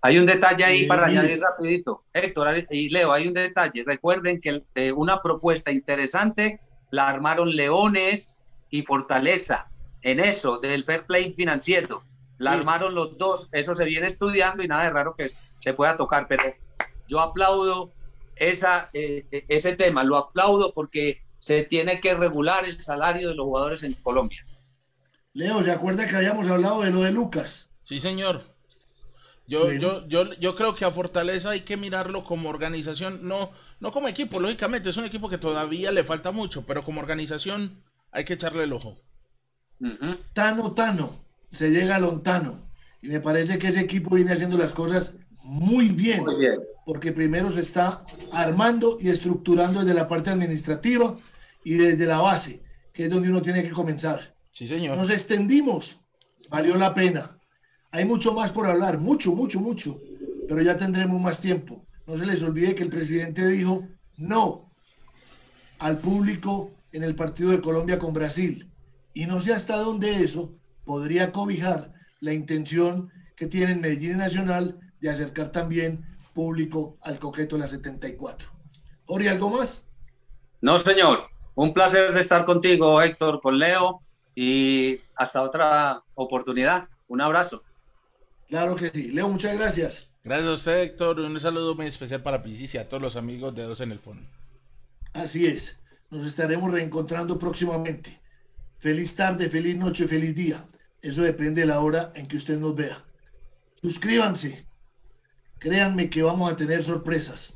Hay 0.03 0.17
un 0.17 0.25
detalle 0.25 0.63
ahí 0.63 0.85
para 0.87 1.07
mire. 1.07 1.19
añadir 1.19 1.39
rapidito. 1.41 2.03
Héctor 2.13 2.65
y 2.71 2.89
Leo, 2.89 3.11
hay 3.13 3.27
un 3.27 3.33
detalle. 3.33 3.83
Recuerden 3.85 4.41
que 4.41 4.63
eh, 4.75 4.91
una 4.91 5.21
propuesta 5.21 5.71
interesante 5.71 6.59
la 6.89 7.07
armaron 7.07 7.55
Leones 7.55 8.45
y 8.69 8.81
Fortaleza 8.83 9.67
en 10.01 10.19
eso, 10.19 10.57
del 10.57 10.83
fair 10.85 11.05
play 11.05 11.33
financiero. 11.33 12.03
La 12.39 12.53
Sí. 12.53 12.57
armaron 12.57 12.95
los 12.95 13.17
dos. 13.19 13.49
Eso 13.51 13.75
se 13.75 13.85
viene 13.85 14.07
estudiando 14.07 14.63
y 14.63 14.67
nada 14.67 14.85
de 14.85 14.89
raro 14.89 15.15
que 15.15 15.27
se 15.59 15.73
pueda 15.73 15.95
tocar. 15.97 16.27
Pero 16.27 16.43
yo 17.07 17.19
aplaudo 17.19 17.93
esa, 18.35 18.89
eh, 18.93 19.25
eh, 19.31 19.45
ese 19.49 19.75
tema, 19.75 20.03
lo 20.03 20.17
aplaudo 20.17 20.73
porque 20.73 21.21
se 21.37 21.63
tiene 21.63 21.99
que 22.01 22.15
regular 22.15 22.65
el 22.65 22.81
salario 22.81 23.29
de 23.29 23.35
los 23.35 23.45
jugadores 23.45 23.83
en 23.83 23.93
Colombia. 23.93 24.43
Leo, 25.33 25.61
¿se 25.61 25.71
acuerda 25.71 26.07
que 26.07 26.15
habíamos 26.15 26.49
hablado 26.49 26.81
de 26.81 26.89
lo 26.89 27.01
de 27.01 27.11
Lucas? 27.11 27.71
Sí, 27.83 27.99
señor. 27.99 28.43
Yo, 29.51 29.69
yo, 29.73 30.07
yo, 30.07 30.33
yo 30.39 30.55
creo 30.55 30.75
que 30.75 30.85
a 30.85 30.91
Fortaleza 30.91 31.49
hay 31.49 31.61
que 31.61 31.75
mirarlo 31.75 32.23
como 32.23 32.47
organización, 32.47 33.27
no, 33.27 33.51
no 33.81 33.91
como 33.91 34.07
equipo, 34.07 34.39
lógicamente, 34.39 34.89
es 34.89 34.95
un 34.95 35.03
equipo 35.03 35.27
que 35.27 35.37
todavía 35.37 35.91
le 35.91 36.05
falta 36.05 36.31
mucho, 36.31 36.65
pero 36.65 36.85
como 36.85 37.01
organización 37.01 37.83
hay 38.13 38.23
que 38.23 38.35
echarle 38.35 38.63
el 38.63 38.71
ojo. 38.71 38.97
Ujú. 39.81 40.15
Tano, 40.31 40.71
Tano, 40.71 41.19
se 41.51 41.69
llega 41.69 41.99
Lontano. 41.99 42.59
Y 43.01 43.07
me 43.07 43.19
parece 43.19 43.59
que 43.59 43.67
ese 43.67 43.81
equipo 43.81 44.15
viene 44.15 44.31
haciendo 44.31 44.57
las 44.57 44.71
cosas 44.71 45.15
muy 45.43 45.89
bien, 45.89 46.23
Muy 46.23 46.39
bien. 46.39 46.59
porque 46.85 47.11
primero 47.11 47.49
se 47.49 47.59
está 47.59 48.05
armando 48.31 48.99
y 49.01 49.09
estructurando 49.09 49.81
desde 49.81 49.95
la 49.95 50.07
parte 50.07 50.29
administrativa 50.29 51.17
y 51.65 51.73
desde 51.73 52.05
la 52.05 52.19
base, 52.21 52.61
que 52.93 53.05
es 53.05 53.09
donde 53.09 53.29
uno 53.29 53.41
tiene 53.41 53.63
que 53.63 53.71
comenzar. 53.71 54.33
Sí, 54.53 54.65
señor. 54.65 54.95
Nos 54.95 55.09
extendimos, 55.09 55.99
valió 56.49 56.77
la 56.77 56.93
pena. 56.93 57.37
Hay 57.91 58.05
mucho 58.05 58.33
más 58.33 58.51
por 58.51 58.67
hablar, 58.67 58.99
mucho, 58.99 59.33
mucho, 59.33 59.59
mucho, 59.59 59.99
pero 60.47 60.61
ya 60.61 60.77
tendremos 60.77 61.21
más 61.21 61.41
tiempo. 61.41 61.85
No 62.07 62.17
se 62.17 62.25
les 62.25 62.41
olvide 62.43 62.75
que 62.75 62.83
el 62.83 62.89
presidente 62.89 63.47
dijo 63.47 63.87
no 64.17 64.71
al 65.79 65.99
público 65.99 66.71
en 66.91 67.03
el 67.03 67.15
partido 67.15 67.51
de 67.51 67.61
Colombia 67.61 67.99
con 67.99 68.13
Brasil. 68.13 68.69
Y 69.13 69.25
no 69.25 69.39
sé 69.39 69.53
hasta 69.53 69.77
dónde 69.77 70.23
eso 70.23 70.53
podría 70.85 71.31
cobijar 71.31 71.93
la 72.19 72.33
intención 72.33 73.11
que 73.35 73.47
tienen 73.47 73.81
Medellín 73.81 74.17
Nacional 74.17 74.79
de 75.01 75.09
acercar 75.09 75.51
también 75.51 76.05
público 76.33 76.97
al 77.01 77.19
coqueto 77.19 77.55
de 77.55 77.63
la 77.63 77.67
74. 77.67 78.49
Ori, 79.07 79.27
¿algo 79.27 79.49
más? 79.49 79.89
No, 80.61 80.79
señor. 80.79 81.29
Un 81.55 81.73
placer 81.73 82.13
de 82.13 82.21
estar 82.21 82.45
contigo, 82.45 83.01
Héctor, 83.01 83.41
con 83.41 83.59
Leo, 83.59 84.01
y 84.35 85.01
hasta 85.15 85.41
otra 85.41 86.03
oportunidad. 86.15 86.87
Un 87.07 87.21
abrazo. 87.21 87.63
Claro 88.51 88.75
que 88.75 88.89
sí. 88.89 89.07
Leo, 89.13 89.29
muchas 89.29 89.57
gracias. 89.57 90.11
Gracias 90.25 90.49
a 90.49 90.53
usted, 90.53 90.81
Héctor. 90.81 91.21
Un 91.21 91.39
saludo 91.39 91.73
muy 91.73 91.87
especial 91.87 92.21
para 92.21 92.43
Pisis 92.43 92.75
y 92.75 92.77
a 92.77 92.89
todos 92.89 93.01
los 93.01 93.15
amigos 93.15 93.55
de 93.55 93.63
Dos 93.63 93.79
en 93.79 93.93
el 93.93 93.99
Fondo. 93.99 94.27
Así 95.13 95.47
es. 95.47 95.79
Nos 96.09 96.27
estaremos 96.27 96.69
reencontrando 96.69 97.39
próximamente. 97.39 98.19
Feliz 98.79 99.15
tarde, 99.15 99.49
feliz 99.49 99.77
noche, 99.77 100.05
feliz 100.05 100.35
día. 100.35 100.65
Eso 101.01 101.21
depende 101.23 101.61
de 101.61 101.67
la 101.67 101.79
hora 101.79 102.11
en 102.13 102.27
que 102.27 102.35
usted 102.35 102.59
nos 102.59 102.75
vea. 102.75 103.01
Suscríbanse. 103.81 104.65
Créanme 105.57 106.09
que 106.09 106.21
vamos 106.21 106.51
a 106.51 106.57
tener 106.57 106.83
sorpresas. 106.83 107.53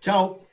Chao. 0.00 0.47